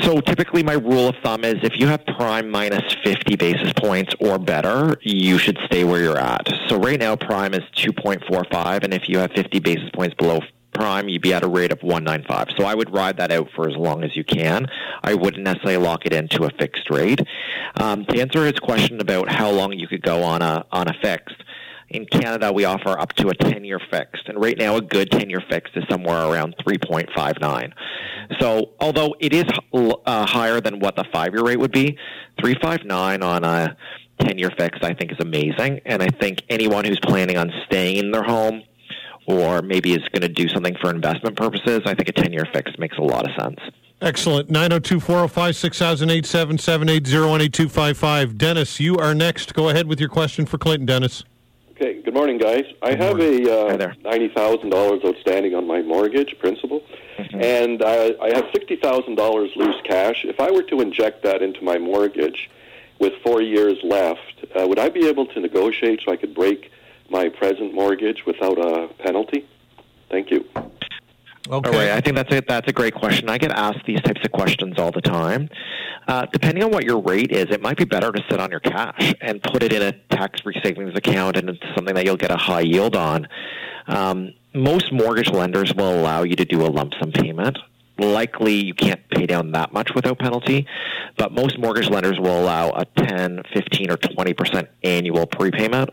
So 0.03 0.21
typically, 0.21 0.63
my 0.63 0.75
rule 0.75 1.09
of 1.09 1.17
thumb 1.23 1.45
is 1.45 1.57
if 1.63 1.79
you 1.79 1.89
have 1.89 2.05
prime 2.07 2.49
minus 2.49 2.95
50 3.03 3.35
basis 3.37 3.73
points 3.73 4.15
or 4.21 4.39
better, 4.39 4.97
you 5.03 5.37
should 5.39 5.59
stay 5.67 5.83
where 5.83 6.01
you're 6.01 6.19
at. 6.19 6.49
So 6.69 6.79
right 6.79 6.99
now, 6.99 7.17
prime 7.17 7.55
is 7.55 7.63
2.45, 7.77 8.85
and 8.85 8.95
if 8.95 9.09
you 9.09 9.19
have 9.19 9.33
50 9.33 9.59
basis 9.59 9.91
points 9.93 10.15
below 10.15 10.41
prime, 10.73 11.09
you'd 11.09 11.23
be 11.23 11.35
at 11.35 11.43
a 11.43 11.49
rate 11.49 11.73
of 11.73 11.83
195. 11.83 12.57
So 12.57 12.65
I 12.65 12.75
would 12.75 12.93
ride 12.93 13.17
that 13.17 13.33
out 13.33 13.51
for 13.55 13.69
as 13.69 13.77
long 13.77 14.05
as 14.05 14.17
you 14.17 14.23
can. 14.23 14.67
I 15.03 15.15
wouldn't 15.15 15.43
necessarily 15.43 15.85
lock 15.85 16.07
it 16.07 16.13
into 16.13 16.45
a 16.45 16.51
fixed 16.51 16.89
rate. 16.91 17.21
Um, 17.81 18.05
to 18.07 18.21
answer 18.21 18.45
his 18.47 18.59
question 18.61 19.01
about 19.01 19.31
how 19.31 19.51
long 19.51 19.73
you 19.73 19.89
could 19.89 20.03
go 20.03 20.23
on 20.23 20.43
a 20.43 20.65
on 20.71 20.89
a 20.89 20.95
fixed. 21.03 21.43
In 21.91 22.07
Canada, 22.07 22.53
we 22.53 22.65
offer 22.65 22.99
up 22.99 23.13
to 23.15 23.29
a 23.29 23.35
10 23.35 23.65
year 23.65 23.81
fixed. 23.91 24.29
And 24.29 24.41
right 24.41 24.57
now, 24.57 24.77
a 24.77 24.81
good 24.81 25.11
10 25.11 25.29
year 25.29 25.43
fixed 25.51 25.77
is 25.77 25.85
somewhere 25.91 26.25
around 26.25 26.55
3.59. 26.65 27.73
So, 28.39 28.71
although 28.79 29.17
it 29.19 29.33
is 29.33 29.45
uh, 29.73 30.27
higher 30.27 30.61
than 30.61 30.79
what 30.79 30.95
the 30.95 31.05
five 31.13 31.35
year 31.35 31.45
rate 31.45 31.59
would 31.59 31.73
be, 31.73 31.99
359 32.41 33.23
on 33.23 33.45
a 33.45 33.77
10 34.21 34.39
year 34.39 34.51
fixed, 34.57 34.85
I 34.85 34.95
think, 34.95 35.11
is 35.11 35.19
amazing. 35.21 35.81
And 35.85 36.01
I 36.01 36.09
think 36.09 36.43
anyone 36.49 36.85
who's 36.85 37.01
planning 37.01 37.37
on 37.37 37.53
staying 37.67 37.97
in 37.97 38.13
their 38.13 38.23
home 38.23 38.63
or 39.27 39.61
maybe 39.61 39.93
is 39.93 40.07
going 40.13 40.23
to 40.23 40.29
do 40.29 40.49
something 40.49 40.77
for 40.81 40.91
investment 40.91 41.37
purposes, 41.37 41.81
I 41.87 41.95
think 41.95 42.09
a 42.09 42.13
10 42.13 42.33
year 42.33 42.47
fixed 42.53 42.79
makes 42.79 42.97
a 42.99 43.03
lot 43.03 43.29
of 43.29 43.35
sense. 43.41 43.59
Excellent. 44.01 44.49
902 44.49 45.01
405 45.01 45.57
6000 45.57 46.11
877 46.11 48.39
Dennis, 48.39 48.81
you 48.81 48.97
are 48.97 49.15
next. 49.15 49.55
Go 49.55 49.69
ahead 49.69 49.89
with 49.89 50.01
your 50.01 50.09
question 50.09 50.47
for 50.47 50.57
Clinton, 50.57 50.87
Dennis. 50.87 51.25
Okay, 51.83 52.03
good 52.03 52.13
morning, 52.13 52.37
guys. 52.37 52.65
I 52.83 52.95
have 52.95 53.19
a 53.21 53.73
uh, 53.73 53.95
ninety 54.05 54.29
thousand 54.29 54.69
dollars 54.69 55.01
outstanding 55.03 55.55
on 55.55 55.67
my 55.67 55.81
mortgage 55.81 56.39
principal, 56.39 56.83
and 57.33 57.83
I, 57.83 58.15
I 58.21 58.35
have 58.35 58.51
sixty 58.53 58.77
thousand 58.77 59.15
dollars 59.15 59.51
loose 59.57 59.81
cash. 59.85 60.27
If 60.27 60.41
I 60.41 60.51
were 60.51 60.63
to 60.65 60.83
inject 60.83 61.23
that 61.23 61.41
into 61.41 61.65
my 61.65 61.79
mortgage 61.79 62.51
with 62.99 63.15
four 63.25 63.41
years 63.41 63.79
left, 63.83 64.45
uh, 64.55 64.67
would 64.69 64.79
I 64.79 64.91
be 64.91 65.09
able 65.09 65.25
to 65.29 65.41
negotiate 65.41 66.03
so 66.05 66.13
I 66.13 66.17
could 66.17 66.35
break 66.35 66.71
my 67.09 67.31
present 67.31 67.73
mortgage 67.73 68.27
without 68.27 68.59
a 68.59 68.89
penalty? 68.99 69.49
Thank 70.11 70.31
you. 70.31 70.47
Okay. 71.49 71.71
All 71.71 71.75
right, 71.75 71.91
I 71.91 72.01
think 72.01 72.17
that's 72.17 72.33
a, 72.33 72.43
that's 72.47 72.69
a 72.69 72.73
great 72.73 72.95
question. 72.95 73.29
I 73.29 73.39
get 73.39 73.51
asked 73.51 73.85
these 73.87 74.01
types 74.03 74.21
of 74.25 74.31
questions 74.31 74.79
all 74.79 74.91
the 74.91 75.01
time. 75.01 75.49
Uh, 76.07 76.27
depending 76.33 76.63
on 76.63 76.71
what 76.71 76.85
your 76.85 77.01
rate 77.01 77.33
is, 77.33 77.47
it 77.51 77.63
might 77.63 77.77
be 77.77 77.85
better 77.85 78.13
to 78.13 78.23
sit 78.31 78.41
on 78.41 78.51
your 78.51 78.61
cash 78.61 79.15
and 79.21 79.43
put 79.43 79.63
it 79.63 79.73
in 79.73 79.83
a 79.83 79.93
tax-free 80.15 80.61
savings 80.63 80.95
account 80.97 81.37
and 81.37 81.49
it's 81.49 81.61
something 81.75 81.95
that 81.95 82.05
you'll 82.05 82.17
get 82.17 82.31
a 82.31 82.37
high 82.37 82.61
yield 82.61 82.95
on. 82.95 83.27
Um, 83.87 84.35
most 84.55 84.93
mortgage 84.93 85.31
lenders 85.31 85.73
will 85.75 86.01
allow 86.01 86.23
you 86.23 86.37
to 86.37 86.45
do 86.45 86.63
a 86.63 86.69
lump 86.69 86.95
sum 87.01 87.13
payment. 87.13 87.59
Likely, 87.99 88.55
you 88.55 88.75
can't 88.75 89.01
pay 89.11 89.27
down 89.27 89.53
that 89.53 89.73
much 89.73 89.95
without 89.95 90.19
penalty, 90.19 90.67
but 91.19 91.33
most 91.33 91.59
mortgage 91.59 91.89
lenders 91.89 92.19
will 92.19 92.41
allow 92.41 92.71
a 92.71 92.85
10, 92.85 93.43
15, 93.53 93.91
or 93.91 93.97
20 93.97 94.33
percent 94.33 94.69
annual 94.83 95.27
prepayment. 95.27 95.91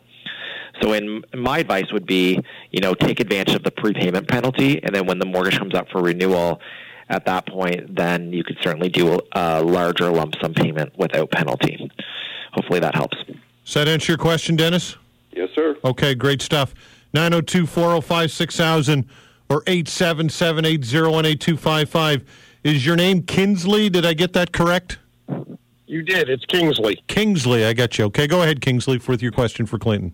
So, 0.82 0.94
in 0.94 1.24
my 1.34 1.60
advice 1.60 1.92
would 1.92 2.06
be, 2.06 2.40
you 2.72 2.82
know, 2.82 2.94
take 2.94 3.20
advantage 3.20 3.56
of 3.56 3.64
the 3.64 3.72
prepayment 3.72 4.28
penalty, 4.28 4.84
and 4.84 4.94
then 4.94 5.06
when 5.06 5.20
the 5.20 5.26
mortgage 5.26 5.58
comes 5.58 5.74
up 5.74 5.90
for 5.90 6.02
renewal, 6.02 6.62
at 7.10 7.26
that 7.26 7.48
point, 7.48 7.96
then 7.96 8.34
you 8.34 8.44
could 8.44 8.58
certainly 8.62 8.90
do 8.90 9.20
a 9.32 9.64
larger 9.64 10.12
lump 10.12 10.36
sum 10.42 10.54
payment 10.54 10.92
without 10.98 11.32
penalty. 11.32 11.90
Hopefully, 12.54 12.80
that 12.80 12.96
helps. 12.96 13.18
Does 13.24 13.74
that 13.74 13.88
answer 13.88 14.12
your 14.12 14.18
question, 14.18 14.56
Dennis? 14.56 14.96
Yes, 15.32 15.50
sir. 15.56 15.78
Okay, 15.84 16.16
great 16.16 16.42
stuff. 16.42 16.74
902 17.14 17.66
405 17.66 18.32
6000 18.32 19.06
or 19.50 19.64
877 19.68 20.66
801 20.66 21.26
8255. 21.26 22.24
Is 22.64 22.86
your 22.86 22.96
name 22.96 23.24
Kinsley? 23.24 23.90
Did 23.90 24.06
I 24.06 24.14
get 24.14 24.34
that 24.34 24.52
correct? 24.52 25.00
You 25.86 26.02
did. 26.02 26.30
It's 26.30 26.44
Kingsley. 26.46 27.02
Kingsley, 27.08 27.64
I 27.64 27.74
got 27.74 27.98
you. 27.98 28.06
Okay, 28.06 28.28
go 28.28 28.42
ahead, 28.42 28.60
Kingsley, 28.60 29.00
with 29.08 29.22
your 29.22 29.32
question 29.32 29.66
for 29.66 29.80
Clinton. 29.80 30.14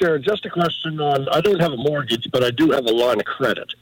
Sure. 0.00 0.18
Just 0.18 0.46
a 0.46 0.50
question 0.50 1.00
on. 1.00 1.28
I 1.28 1.40
don't 1.40 1.60
have 1.60 1.72
a 1.72 1.76
mortgage, 1.76 2.28
but 2.32 2.42
I 2.42 2.50
do 2.50 2.70
have 2.70 2.86
a 2.86 2.92
line 2.92 3.18
of 3.20 3.26
credit, 3.26 3.72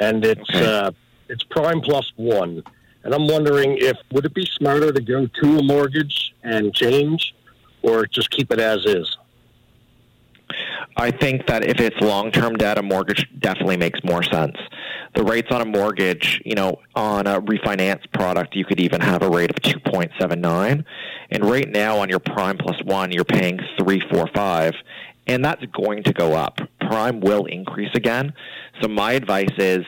and 0.00 0.24
it's 0.24 0.48
Okay. 0.50 0.64
uh, 0.64 0.90
it's 1.28 1.42
prime 1.44 1.80
plus 1.80 2.12
one. 2.16 2.62
And 3.04 3.14
I'm 3.14 3.26
wondering 3.28 3.76
if 3.78 3.96
would 4.12 4.24
it 4.24 4.34
be 4.34 4.46
smarter 4.46 4.90
to 4.92 5.00
go 5.00 5.26
to 5.26 5.58
a 5.58 5.62
mortgage 5.62 6.34
and 6.42 6.74
change, 6.74 7.34
or 7.82 8.06
just 8.06 8.30
keep 8.30 8.50
it 8.50 8.58
as 8.60 8.84
is. 8.86 9.16
I 10.96 11.10
think 11.10 11.46
that 11.48 11.64
if 11.66 11.78
it's 11.78 12.00
long-term 12.00 12.56
debt, 12.56 12.78
a 12.78 12.82
mortgage 12.82 13.28
definitely 13.38 13.76
makes 13.76 14.02
more 14.02 14.22
sense. 14.22 14.56
The 15.14 15.22
rates 15.24 15.48
on 15.50 15.60
a 15.60 15.64
mortgage, 15.66 16.40
you 16.44 16.54
know, 16.54 16.76
on 16.94 17.26
a 17.26 17.40
refinance 17.40 18.10
product, 18.12 18.56
you 18.56 18.64
could 18.64 18.80
even 18.80 19.00
have 19.02 19.22
a 19.22 19.28
rate 19.28 19.50
of 19.50 19.56
2.79. 19.56 20.84
And 21.30 21.44
right 21.44 21.68
now 21.68 21.98
on 21.98 22.08
your 22.08 22.20
prime 22.20 22.56
plus 22.56 22.82
one, 22.84 23.12
you're 23.12 23.24
paying 23.24 23.58
345. 23.78 24.74
And 25.26 25.44
that's 25.44 25.64
going 25.66 26.02
to 26.04 26.12
go 26.12 26.34
up. 26.34 26.60
Prime 26.80 27.20
will 27.20 27.46
increase 27.46 27.90
again. 27.94 28.32
So 28.80 28.88
my 28.88 29.12
advice 29.12 29.52
is 29.58 29.84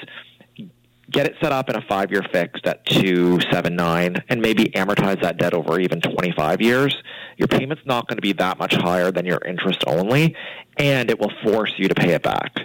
get 1.10 1.26
it 1.26 1.34
set 1.40 1.52
up 1.52 1.70
in 1.70 1.76
a 1.76 1.80
five 1.82 2.10
year 2.10 2.22
fixed 2.32 2.66
at 2.66 2.84
279 2.86 4.16
and 4.28 4.42
maybe 4.42 4.64
amortize 4.74 5.20
that 5.22 5.38
debt 5.38 5.54
over 5.54 5.80
even 5.80 6.00
25 6.00 6.60
years, 6.60 6.96
your 7.36 7.48
payment's 7.48 7.84
not 7.86 8.06
going 8.08 8.16
to 8.16 8.22
be 8.22 8.32
that 8.34 8.58
much 8.58 8.74
higher 8.74 9.10
than 9.10 9.24
your 9.24 9.40
interest 9.46 9.84
only, 9.86 10.36
and 10.76 11.10
it 11.10 11.18
will 11.18 11.32
force 11.42 11.72
you 11.78 11.88
to 11.88 11.94
pay 11.94 12.12
it 12.12 12.22
back. 12.22 12.56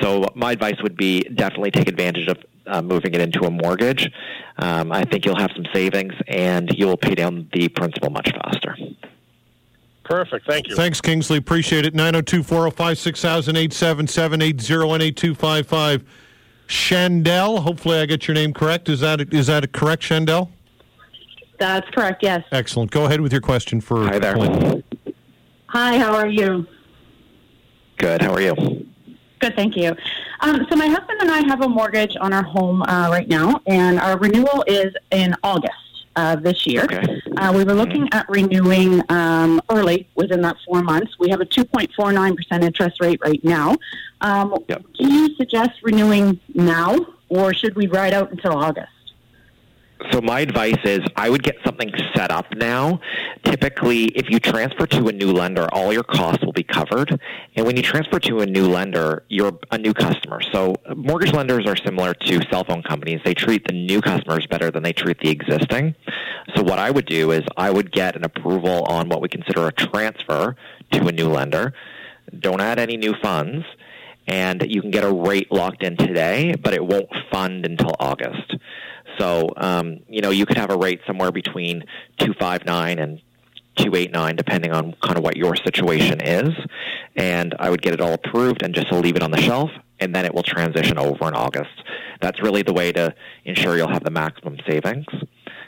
So 0.00 0.26
my 0.34 0.52
advice 0.52 0.76
would 0.82 0.96
be 0.96 1.22
definitely 1.22 1.72
take 1.72 1.88
advantage 1.88 2.28
of 2.28 2.38
uh, 2.66 2.82
moving 2.82 3.14
it 3.14 3.20
into 3.20 3.40
a 3.44 3.50
mortgage. 3.50 4.10
Um, 4.56 4.92
I 4.92 5.02
think 5.02 5.24
you'll 5.24 5.38
have 5.38 5.50
some 5.54 5.66
savings 5.72 6.14
and 6.28 6.70
you'll 6.76 6.96
pay 6.96 7.14
down 7.14 7.48
the 7.52 7.68
principal 7.68 8.10
much 8.10 8.30
faster. 8.30 8.76
Perfect. 10.10 10.44
Thank 10.44 10.66
you. 10.66 10.74
Thanks, 10.74 11.00
Kingsley. 11.00 11.38
Appreciate 11.38 11.86
it. 11.86 11.94
902 11.94 12.42
405 12.42 12.98
6000 12.98 13.56
877 13.56 14.42
8018 14.42 15.34
Shandell, 16.66 17.62
hopefully 17.62 17.98
I 17.98 18.06
get 18.06 18.26
your 18.26 18.34
name 18.34 18.52
correct. 18.52 18.88
Is 18.88 19.00
that 19.00 19.32
is 19.32 19.46
that 19.46 19.64
a 19.64 19.68
correct, 19.68 20.02
Shandell? 20.02 20.50
That's 21.60 21.88
correct, 21.90 22.22
yes. 22.22 22.44
Excellent. 22.50 22.90
Go 22.90 23.04
ahead 23.04 23.20
with 23.20 23.32
your 23.32 23.40
question 23.40 23.80
for 23.80 24.04
Hi 24.04 24.18
there. 24.18 24.34
Clint. 24.34 24.84
Hi, 25.66 25.98
how 25.98 26.14
are 26.14 26.28
you? 26.28 26.66
Good. 27.96 28.22
How 28.22 28.32
are 28.32 28.40
you? 28.40 28.54
Good, 29.40 29.54
thank 29.54 29.76
you. 29.76 29.94
Um, 30.40 30.66
so 30.68 30.76
my 30.76 30.86
husband 30.86 31.20
and 31.20 31.30
I 31.30 31.46
have 31.46 31.62
a 31.62 31.68
mortgage 31.68 32.16
on 32.20 32.32
our 32.32 32.42
home 32.42 32.82
uh, 32.82 33.08
right 33.10 33.28
now, 33.28 33.60
and 33.66 34.00
our 34.00 34.18
renewal 34.18 34.64
is 34.66 34.92
in 35.12 35.34
August 35.44 35.89
uh, 36.16 36.36
this 36.36 36.66
year. 36.66 36.84
Okay. 36.84 37.22
Uh, 37.36 37.52
we 37.54 37.64
were 37.64 37.74
looking 37.74 38.08
at 38.12 38.28
renewing 38.28 39.02
um, 39.10 39.60
early 39.70 40.08
within 40.14 40.40
that 40.42 40.56
four 40.66 40.82
months. 40.82 41.18
We 41.18 41.30
have 41.30 41.40
a 41.40 41.46
2.49% 41.46 42.62
interest 42.62 43.00
rate 43.00 43.20
right 43.24 43.42
now. 43.44 43.76
Um, 44.20 44.54
Yep. 44.68 44.84
Do 44.98 45.12
you 45.12 45.34
suggest 45.36 45.80
renewing 45.82 46.38
now, 46.54 46.96
or 47.28 47.54
should 47.54 47.74
we 47.76 47.86
ride 47.86 48.12
out 48.12 48.30
until 48.30 48.52
August? 48.52 48.92
So 50.10 50.20
my 50.20 50.40
advice 50.40 50.78
is 50.84 51.00
I 51.14 51.28
would 51.28 51.42
get 51.42 51.56
something 51.64 51.90
set 52.14 52.30
up 52.30 52.46
now. 52.56 53.00
Typically, 53.44 54.04
if 54.06 54.30
you 54.30 54.40
transfer 54.40 54.86
to 54.86 55.08
a 55.08 55.12
new 55.12 55.32
lender, 55.32 55.66
all 55.72 55.92
your 55.92 56.02
costs 56.02 56.44
will 56.44 56.52
be 56.52 56.62
covered. 56.62 57.20
And 57.54 57.66
when 57.66 57.76
you 57.76 57.82
transfer 57.82 58.18
to 58.18 58.40
a 58.40 58.46
new 58.46 58.66
lender, 58.66 59.24
you're 59.28 59.58
a 59.70 59.78
new 59.78 59.92
customer. 59.92 60.40
So 60.52 60.74
mortgage 60.96 61.32
lenders 61.32 61.66
are 61.66 61.76
similar 61.76 62.14
to 62.14 62.40
cell 62.50 62.64
phone 62.64 62.82
companies. 62.82 63.20
They 63.24 63.34
treat 63.34 63.66
the 63.66 63.74
new 63.74 64.00
customers 64.00 64.46
better 64.46 64.70
than 64.70 64.82
they 64.82 64.92
treat 64.92 65.18
the 65.20 65.30
existing. 65.30 65.94
So 66.54 66.62
what 66.62 66.78
I 66.78 66.90
would 66.90 67.06
do 67.06 67.30
is 67.32 67.42
I 67.56 67.70
would 67.70 67.92
get 67.92 68.16
an 68.16 68.24
approval 68.24 68.84
on 68.84 69.08
what 69.08 69.20
we 69.20 69.28
consider 69.28 69.66
a 69.66 69.72
transfer 69.72 70.56
to 70.92 71.06
a 71.06 71.12
new 71.12 71.28
lender. 71.28 71.74
Don't 72.38 72.60
add 72.60 72.78
any 72.78 72.96
new 72.96 73.14
funds 73.22 73.64
and 74.30 74.64
you 74.68 74.80
can 74.80 74.92
get 74.92 75.02
a 75.02 75.12
rate 75.12 75.50
locked 75.50 75.82
in 75.82 75.96
today, 75.96 76.54
but 76.54 76.72
it 76.72 76.86
won't 76.86 77.08
fund 77.32 77.66
until 77.66 77.92
August. 77.98 78.54
So, 79.18 79.48
um, 79.56 79.98
you 80.08 80.20
know, 80.20 80.30
you 80.30 80.46
could 80.46 80.56
have 80.56 80.70
a 80.70 80.76
rate 80.76 81.00
somewhere 81.04 81.32
between 81.32 81.82
259 82.18 83.00
and 83.00 83.20
289, 83.76 84.36
depending 84.36 84.70
on 84.70 84.94
kind 85.02 85.18
of 85.18 85.24
what 85.24 85.36
your 85.36 85.56
situation 85.56 86.20
is. 86.20 86.50
And 87.16 87.56
I 87.58 87.70
would 87.70 87.82
get 87.82 87.92
it 87.92 88.00
all 88.00 88.12
approved 88.12 88.62
and 88.62 88.72
just 88.72 88.92
leave 88.92 89.16
it 89.16 89.22
on 89.22 89.32
the 89.32 89.40
shelf, 89.40 89.70
and 89.98 90.14
then 90.14 90.24
it 90.24 90.32
will 90.32 90.44
transition 90.44 90.96
over 90.96 91.26
in 91.26 91.34
August. 91.34 91.82
That's 92.20 92.40
really 92.40 92.62
the 92.62 92.72
way 92.72 92.92
to 92.92 93.12
ensure 93.44 93.76
you'll 93.76 93.90
have 93.90 94.04
the 94.04 94.12
maximum 94.12 94.58
savings. 94.68 95.06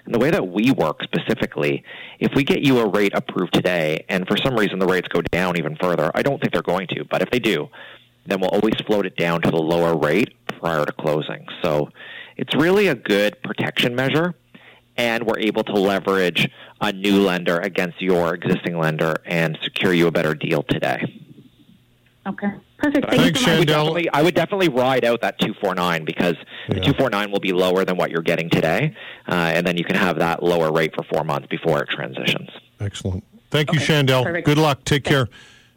And 0.05 0.15
the 0.15 0.19
way 0.19 0.31
that 0.31 0.49
we 0.49 0.71
work 0.71 1.03
specifically, 1.03 1.85
if 2.21 2.33
we 2.35 2.45
get 2.45 2.63
you 2.63 2.79
a 2.79 2.89
rate 2.89 3.13
approved 3.15 3.55
today, 3.55 4.05
and 4.09 4.27
for 4.27 4.37
some 4.37 4.57
reason 4.57 4.79
the 4.79 4.87
rates 4.87 5.09
go 5.09 5.21
down 5.21 5.57
even 5.59 5.77
further, 5.77 6.13
I 6.15 6.23
don't 6.23 6.41
think 6.41 6.53
they're 6.53 6.63
going 6.63 6.87
to, 6.89 7.05
but 7.05 7.23
if 7.23 7.31
they 7.31 7.39
do, 7.41 7.69
then 8.27 8.41
we'll 8.41 8.51
always 8.51 8.75
float 8.87 9.07
it 9.07 9.17
down 9.17 9.43
to 9.43 9.51
the 9.51 9.57
lower 9.61 9.97
rate 9.97 10.33
prior 10.47 10.85
to 10.85 10.93
closing. 10.93 11.47
So 11.63 11.91
it's 12.37 12.55
really 12.55 12.89
a 12.89 12.95
good 12.95 13.43
protection 13.43 13.95
measure, 13.95 14.35
and 14.97 15.25
we're 15.27 15.39
able 15.39 15.65
to 15.65 15.73
leverage 15.73 16.49
a 16.81 16.93
new 16.93 17.21
lender 17.23 17.59
against 17.59 18.01
your 18.01 18.35
existing 18.35 18.79
lender 18.79 19.17
and 19.25 19.59
secure 19.63 19.93
you 19.93 20.07
a 20.07 20.11
better 20.11 20.35
deal 20.35 20.63
today. 20.63 21.19
Okay, 22.25 22.53
perfect. 22.79 23.09
Thank 23.09 23.21
I, 23.21 23.25
you 23.27 23.33
Thanks, 23.33 23.41
so 23.41 23.47
much. 23.51 23.59
would 23.59 23.69
Shandell. 23.69 24.09
I 24.13 24.23
would 24.23 24.35
definitely 24.37 24.69
ride 24.69 25.05
out 25.05 25.23
that 25.23 25.41
249 25.41 26.05
because 26.05 26.37
the 26.69 26.75
249 26.75 27.33
will 27.33 27.41
be 27.41 27.53
lower 27.53 27.85
than 27.85 27.97
what 27.97 28.11
you're 28.13 28.23
getting 28.23 28.49
today, 28.49 28.95
uh, 29.29 29.35
and 29.35 29.67
then 29.67 29.77
you 29.77 29.83
can 29.85 29.97
have 29.97 30.21
that 30.21 30.41
lower 30.43 30.71
rate 30.71 30.95
for 30.95 31.03
four 31.13 31.25
months 31.25 31.49
before 31.49 31.83
it 31.83 31.89
transitions. 31.89 32.49
Excellent. 32.79 33.25
Thank 33.51 33.73
you, 33.73 33.81
Okay, 33.81 33.93
Shandell. 34.03 34.23
perfect. 34.23 34.47
Good 34.47 34.59
luck. 34.59 34.85
Take 34.85 35.03
care. 35.05 35.29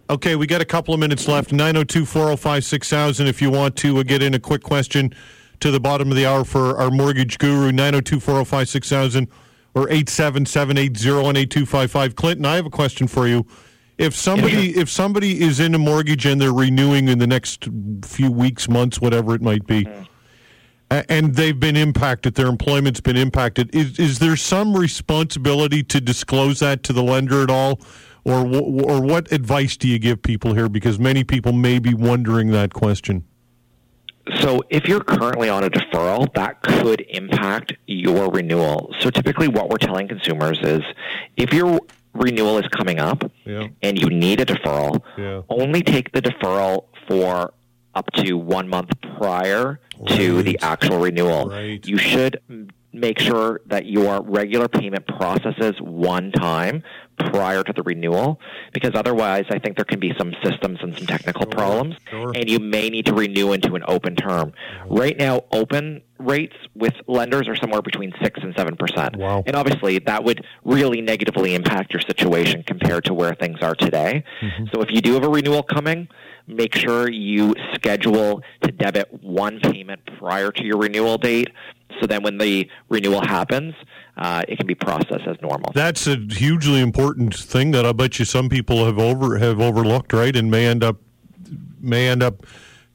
Okay, 0.10 0.36
we 0.36 0.46
got 0.46 0.62
a 0.62 0.66
couple 0.66 0.94
of 0.94 1.00
minutes 1.00 1.28
left. 1.28 1.52
902 1.52 2.06
405 2.06 2.64
6000 2.64 3.28
if 3.28 3.42
you 3.42 3.50
want 3.50 3.76
to 3.78 3.98
uh, 3.98 4.04
get 4.04 4.22
in 4.22 4.34
a 4.36 4.40
quick 4.40 4.62
question 4.62 5.14
to 5.62 5.72
the 5.72 5.80
bottom 5.80 6.12
of 6.12 6.16
the 6.16 6.26
hour 6.28 6.44
for 6.44 6.78
our 6.78 6.92
mortgage 6.92 7.38
guru, 7.40 7.72
902 7.72 8.20
405 8.20 8.70
6000 8.70 9.28
or 9.74 9.90
877 9.90 10.78
8255. 10.78 12.16
Clinton, 12.16 12.46
I 12.46 12.56
have 12.56 12.66
a 12.68 12.70
question 12.70 13.08
for 13.08 13.28
you. 13.28 13.46
If 13.98 14.14
somebody 14.14 14.78
if 14.78 14.90
somebody 14.90 15.42
is 15.42 15.60
in 15.60 15.74
a 15.74 15.80
mortgage 15.80 16.26
and 16.26 16.40
they're 16.40 16.54
renewing 16.54 17.08
in 17.08 17.18
the 17.18 17.28
next 17.28 17.68
few 18.04 18.30
weeks, 18.30 18.70
months, 18.70 19.02
whatever 19.02 19.34
it 19.34 19.42
might 19.42 19.66
be, 19.66 19.88
a- 20.92 21.10
and 21.12 21.34
they've 21.36 21.60
been 21.60 21.78
impacted, 21.78 22.36
their 22.36 22.48
employment's 22.48 23.00
been 23.02 23.18
impacted. 23.18 23.74
Is 23.74 23.98
is 23.98 24.20
there 24.20 24.36
some 24.36 24.76
responsibility 24.76 25.82
to 25.84 26.00
disclose 26.02 26.60
that 26.60 26.84
to 26.84 26.94
the 26.94 27.02
lender 27.04 27.42
at 27.42 27.50
all, 27.50 27.80
or 28.26 28.46
or 28.46 29.02
what 29.02 29.32
advice 29.32 29.78
do 29.78 29.88
you 29.88 30.00
give 30.00 30.22
people 30.22 30.54
here? 30.54 30.68
Because 30.68 31.00
many 31.00 31.24
people 31.24 31.54
may 31.54 31.80
be 31.80 31.94
wondering 31.94 32.52
that 32.52 32.74
question. 32.74 33.24
So 34.42 34.64
if 34.72 34.88
you're 34.88 35.04
currently 35.04 35.50
on 35.50 35.64
a 35.64 35.70
deferral, 35.70 36.34
that 36.34 36.62
could 36.64 37.02
impact 37.10 37.74
your 37.86 38.32
renewal. 38.32 38.92
So 39.00 39.12
typically 39.12 39.48
what 39.48 39.70
we're 39.70 39.78
telling 39.78 40.08
consumers 40.08 40.60
is 40.64 40.82
if 41.38 41.54
your 41.54 41.80
renewal 42.14 42.58
is 42.58 42.68
coming 42.70 43.00
up 43.00 43.30
Yeah. 43.46 43.68
and 43.84 44.00
you 44.02 44.10
need 44.10 44.42
a 44.42 44.46
deferral, 44.46 45.02
Yeah. 45.16 45.42
only 45.48 45.84
take 45.84 46.12
the 46.12 46.24
deferral 46.24 46.86
for 47.08 47.54
up 47.94 48.12
to 48.14 48.34
one 48.34 48.68
month 48.68 48.90
prior 49.20 49.80
to 50.08 50.42
the 50.42 50.58
actual 50.64 50.98
renewal. 51.00 51.50
Right. 51.50 51.86
You 51.86 51.98
should 52.00 52.40
make 52.92 53.20
sure 53.20 53.62
that 53.68 53.86
your 53.86 54.22
regular 54.24 54.68
payment 54.68 55.06
processes 55.06 55.76
one 55.82 56.32
time 56.32 56.82
prior 57.18 57.64
to 57.64 57.74
the 57.74 57.84
renewal 57.84 58.40
because 58.74 58.92
otherwise 58.94 59.46
I 59.50 59.60
think 59.60 59.76
there 59.76 59.86
can 59.86 60.00
be 60.00 60.14
some 60.18 60.34
systems 60.44 60.80
and 60.82 60.96
some 60.96 61.08
technical 61.08 61.46
problems 61.46 61.96
sure. 62.10 62.32
and 62.36 62.50
you 62.50 62.60
may 62.60 62.90
need 62.90 63.06
to 63.08 63.14
renew 63.14 63.54
into 63.54 63.76
an 63.76 63.84
open 63.88 64.16
term. 64.16 64.54
Right 64.88 65.18
now 65.18 65.44
open 65.52 66.02
rates 66.18 66.56
with 66.74 66.94
lenders 67.08 67.48
are 67.48 67.56
somewhere 67.56 67.82
between 67.82 68.14
6 68.22 68.40
and 68.42 68.56
7%. 68.56 69.16
Wow. 69.18 69.44
And 69.46 69.56
obviously 69.56 70.00
that 70.00 70.24
would 70.24 70.46
really 70.64 71.02
negatively 71.02 71.56
impact 71.56 71.94
your 71.94 72.02
situation 72.02 72.64
compared 72.64 73.06
to 73.06 73.14
where 73.14 73.34
things 73.36 73.60
are 73.62 73.76
today. 73.76 74.24
Mm-hmm. 74.42 74.66
So 74.74 74.82
if 74.82 74.92
you 74.92 75.02
do 75.02 75.14
have 75.14 75.24
a 75.24 75.30
renewal 75.30 75.64
coming, 75.64 76.08
make 76.48 76.76
sure 76.76 77.10
you 77.10 77.56
schedule 77.74 78.42
to 78.62 78.72
debit 78.72 79.24
one 79.24 79.60
payment 79.60 80.02
prior 80.18 80.52
to 80.52 80.64
your 80.64 80.78
renewal 80.78 81.18
date 81.18 81.50
so 82.00 82.08
then 82.08 82.24
when 82.24 82.38
the 82.38 82.70
renewal 82.90 83.22
happens, 83.22 83.74
uh, 84.18 84.44
it 84.48 84.58
can 84.58 84.68
be 84.68 84.76
processed 84.76 85.28
as 85.28 85.38
normal. 85.42 85.72
That's 85.74 86.08
a 86.08 86.16
hugely 86.16 86.82
important 86.82 87.36
thing 87.36 87.72
that 87.72 87.86
I 87.86 87.92
bet 87.92 88.20
you 88.20 88.26
some 88.26 88.50
people 88.50 88.86
have 88.86 89.00
over 89.00 89.38
have 89.38 89.60
overlooked, 89.60 90.14
right? 90.14 90.36
And 90.36 90.50
may 90.50 90.66
end 90.66 90.84
up 90.84 90.98
may 91.80 92.08
end 92.08 92.24
up 92.24 92.46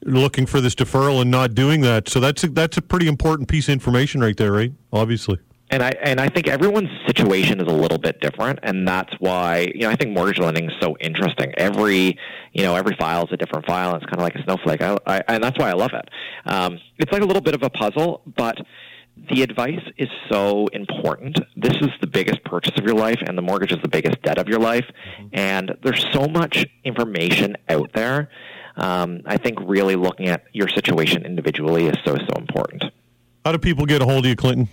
looking 0.03 0.45
for 0.45 0.61
this 0.61 0.75
deferral 0.75 1.21
and 1.21 1.31
not 1.31 1.53
doing 1.53 1.81
that. 1.81 2.09
So 2.09 2.19
that's 2.19 2.43
a, 2.43 2.49
that's 2.49 2.77
a 2.77 2.81
pretty 2.81 3.07
important 3.07 3.49
piece 3.49 3.67
of 3.67 3.73
information 3.73 4.21
right 4.21 4.35
there, 4.35 4.51
right? 4.51 4.73
Obviously. 4.91 5.39
And 5.69 5.81
I 5.81 5.91
and 6.03 6.19
I 6.19 6.27
think 6.27 6.49
everyone's 6.49 6.89
situation 7.07 7.61
is 7.61 7.67
a 7.71 7.75
little 7.75 7.97
bit 7.97 8.19
different, 8.19 8.59
and 8.61 8.85
that's 8.85 9.13
why 9.19 9.71
you 9.73 9.81
know 9.81 9.89
I 9.89 9.95
think 9.95 10.11
mortgage 10.11 10.37
lending 10.37 10.69
is 10.69 10.75
so 10.81 10.97
interesting. 10.99 11.53
Every 11.57 12.17
you 12.51 12.63
know 12.63 12.75
every 12.75 12.93
file 12.99 13.23
is 13.23 13.29
a 13.31 13.37
different 13.37 13.65
file, 13.65 13.93
and 13.93 14.03
it's 14.03 14.05
kind 14.11 14.17
of 14.17 14.23
like 14.23 14.35
a 14.35 14.43
snowflake. 14.43 14.81
I, 14.81 14.97
I, 15.07 15.23
and 15.29 15.41
that's 15.41 15.57
why 15.57 15.69
I 15.69 15.73
love 15.73 15.91
it. 15.93 16.09
Um, 16.45 16.77
it's 16.97 17.09
like 17.13 17.21
a 17.21 17.25
little 17.25 17.41
bit 17.41 17.55
of 17.55 17.63
a 17.63 17.69
puzzle, 17.69 18.21
but 18.35 18.57
the 19.29 19.43
advice 19.43 19.83
is 19.97 20.09
so 20.29 20.67
important. 20.67 21.39
This 21.55 21.75
is 21.81 21.89
the 21.99 22.07
biggest 22.07 22.43
purchase 22.43 22.77
of 22.77 22.85
your 22.85 22.95
life, 22.95 23.19
and 23.25 23.37
the 23.37 23.41
mortgage 23.41 23.71
is 23.71 23.81
the 23.81 23.89
biggest 23.89 24.21
debt 24.21 24.37
of 24.37 24.47
your 24.47 24.59
life. 24.59 24.85
And 25.31 25.75
there's 25.83 26.05
so 26.11 26.27
much 26.27 26.65
information 26.83 27.57
out 27.69 27.91
there. 27.93 28.29
Um, 28.75 29.21
I 29.25 29.37
think 29.37 29.59
really 29.61 29.95
looking 29.95 30.27
at 30.27 30.45
your 30.53 30.67
situation 30.67 31.25
individually 31.25 31.87
is 31.87 31.97
so 32.05 32.15
so 32.15 32.33
important. 32.37 32.85
How 33.45 33.51
do 33.51 33.57
people 33.57 33.85
get 33.85 34.01
a 34.01 34.05
hold 34.05 34.25
of 34.25 34.29
you, 34.29 34.35
Clinton? 34.35 34.69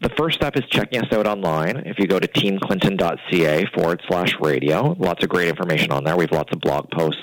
The 0.00 0.10
first 0.16 0.36
step 0.36 0.56
is 0.56 0.64
checking 0.68 1.00
us 1.00 1.12
out 1.12 1.28
online. 1.28 1.76
If 1.86 2.00
you 2.00 2.08
go 2.08 2.18
to 2.18 2.26
teamclinton.ca 2.26 3.66
forward 3.66 4.02
slash 4.08 4.34
radio, 4.40 4.96
lots 4.98 5.22
of 5.22 5.30
great 5.30 5.48
information 5.48 5.92
on 5.92 6.02
there. 6.02 6.16
We 6.16 6.24
have 6.24 6.32
lots 6.32 6.52
of 6.52 6.60
blog 6.60 6.90
posts. 6.90 7.22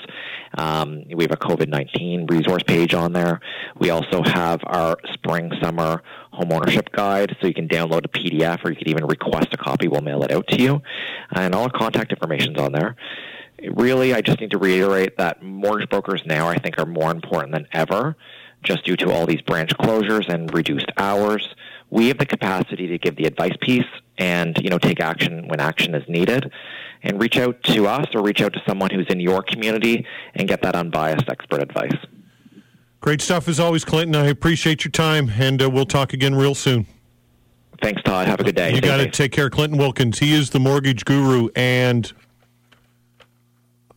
Um, 0.58 1.04
we 1.14 1.24
have 1.24 1.32
a 1.32 1.36
COVID 1.36 1.68
19 1.68 2.26
resource 2.26 2.62
page 2.62 2.94
on 2.94 3.12
there. 3.12 3.40
We 3.78 3.90
also 3.90 4.22
have 4.24 4.60
our 4.64 4.96
spring 5.12 5.52
summer 5.62 6.02
homeownership 6.32 6.90
guide, 6.92 7.36
so 7.40 7.46
you 7.46 7.54
can 7.54 7.68
download 7.68 8.04
a 8.04 8.08
PDF 8.08 8.64
or 8.64 8.70
you 8.70 8.76
can 8.76 8.88
even 8.88 9.06
request 9.06 9.48
a 9.52 9.56
copy. 9.56 9.88
We'll 9.88 10.00
mail 10.00 10.22
it 10.22 10.32
out 10.32 10.46
to 10.48 10.60
you. 10.60 10.82
And 11.32 11.54
all 11.54 11.64
our 11.64 11.70
contact 11.70 12.10
information's 12.10 12.58
on 12.58 12.72
there. 12.72 12.96
Really, 13.72 14.14
I 14.14 14.22
just 14.22 14.40
need 14.40 14.52
to 14.52 14.58
reiterate 14.58 15.18
that 15.18 15.42
mortgage 15.42 15.88
brokers 15.90 16.22
now, 16.24 16.48
I 16.48 16.56
think, 16.56 16.78
are 16.78 16.86
more 16.86 17.10
important 17.10 17.52
than 17.52 17.66
ever 17.72 18.16
just 18.62 18.84
due 18.84 18.96
to 18.96 19.10
all 19.10 19.26
these 19.26 19.40
branch 19.40 19.74
closures 19.76 20.28
and 20.28 20.52
reduced 20.52 20.90
hours. 20.96 21.54
We 21.90 22.08
have 22.08 22.18
the 22.18 22.26
capacity 22.26 22.86
to 22.88 22.98
give 22.98 23.16
the 23.16 23.24
advice 23.24 23.56
piece 23.60 23.86
and 24.18 24.56
you 24.62 24.68
know 24.68 24.78
take 24.78 25.00
action 25.00 25.48
when 25.48 25.60
action 25.60 25.94
is 25.94 26.06
needed 26.08 26.52
and 27.02 27.20
reach 27.20 27.36
out 27.36 27.62
to 27.64 27.86
us 27.86 28.06
or 28.14 28.22
reach 28.22 28.40
out 28.40 28.52
to 28.52 28.62
someone 28.66 28.90
who's 28.90 29.06
in 29.08 29.20
your 29.20 29.42
community 29.42 30.06
and 30.34 30.48
get 30.48 30.62
that 30.62 30.74
unbiased 30.74 31.28
expert 31.28 31.62
advice. 31.62 31.96
Great 33.00 33.22
stuff 33.22 33.48
as 33.48 33.58
always, 33.58 33.84
Clinton. 33.84 34.14
I 34.14 34.26
appreciate 34.26 34.84
your 34.84 34.92
time, 34.92 35.32
and 35.38 35.62
uh, 35.62 35.70
we'll 35.70 35.86
talk 35.86 36.12
again 36.12 36.34
real 36.34 36.54
soon. 36.54 36.86
Thanks, 37.82 38.02
Todd. 38.02 38.26
Have 38.26 38.40
a 38.40 38.44
good 38.44 38.54
day. 38.54 38.74
You 38.74 38.82
got 38.82 38.98
to 38.98 39.10
take 39.10 39.32
care. 39.32 39.48
Clinton 39.48 39.78
Wilkins. 39.78 40.18
He 40.18 40.34
is 40.34 40.50
the 40.50 40.60
mortgage 40.60 41.06
guru, 41.06 41.48
and 41.56 42.12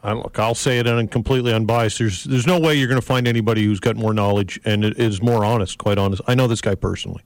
I 0.01 0.13
look, 0.13 0.39
I'll 0.39 0.55
say 0.55 0.79
it 0.79 0.87
and 0.87 1.11
completely 1.11 1.51
unbiased. 1.53 1.99
There's 1.99 2.23
there's 2.23 2.47
no 2.47 2.59
way 2.59 2.75
you're 2.75 2.87
going 2.87 3.01
to 3.01 3.05
find 3.05 3.27
anybody 3.27 3.65
who's 3.65 3.81
got 3.81 3.97
more 3.97 4.13
knowledge 4.13 4.57
and 4.63 4.85
is 4.85 5.21
more 5.21 5.43
honest. 5.43 5.77
Quite 5.77 5.97
honest. 5.97 6.21
I 6.25 6.33
know 6.35 6.47
this 6.47 6.61
guy 6.61 6.75
personally, 6.75 7.23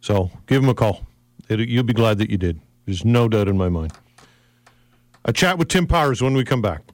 so 0.00 0.30
give 0.46 0.62
him 0.62 0.68
a 0.68 0.74
call. 0.74 1.06
It, 1.48 1.60
you'll 1.60 1.84
be 1.84 1.94
glad 1.94 2.18
that 2.18 2.28
you 2.28 2.36
did. 2.36 2.60
There's 2.84 3.04
no 3.04 3.26
doubt 3.28 3.48
in 3.48 3.56
my 3.56 3.70
mind. 3.70 3.92
A 5.26 5.32
chat 5.32 5.56
with 5.56 5.68
Tim 5.68 5.86
Powers 5.86 6.20
when 6.20 6.34
we 6.34 6.44
come 6.44 6.60
back. 6.60 6.93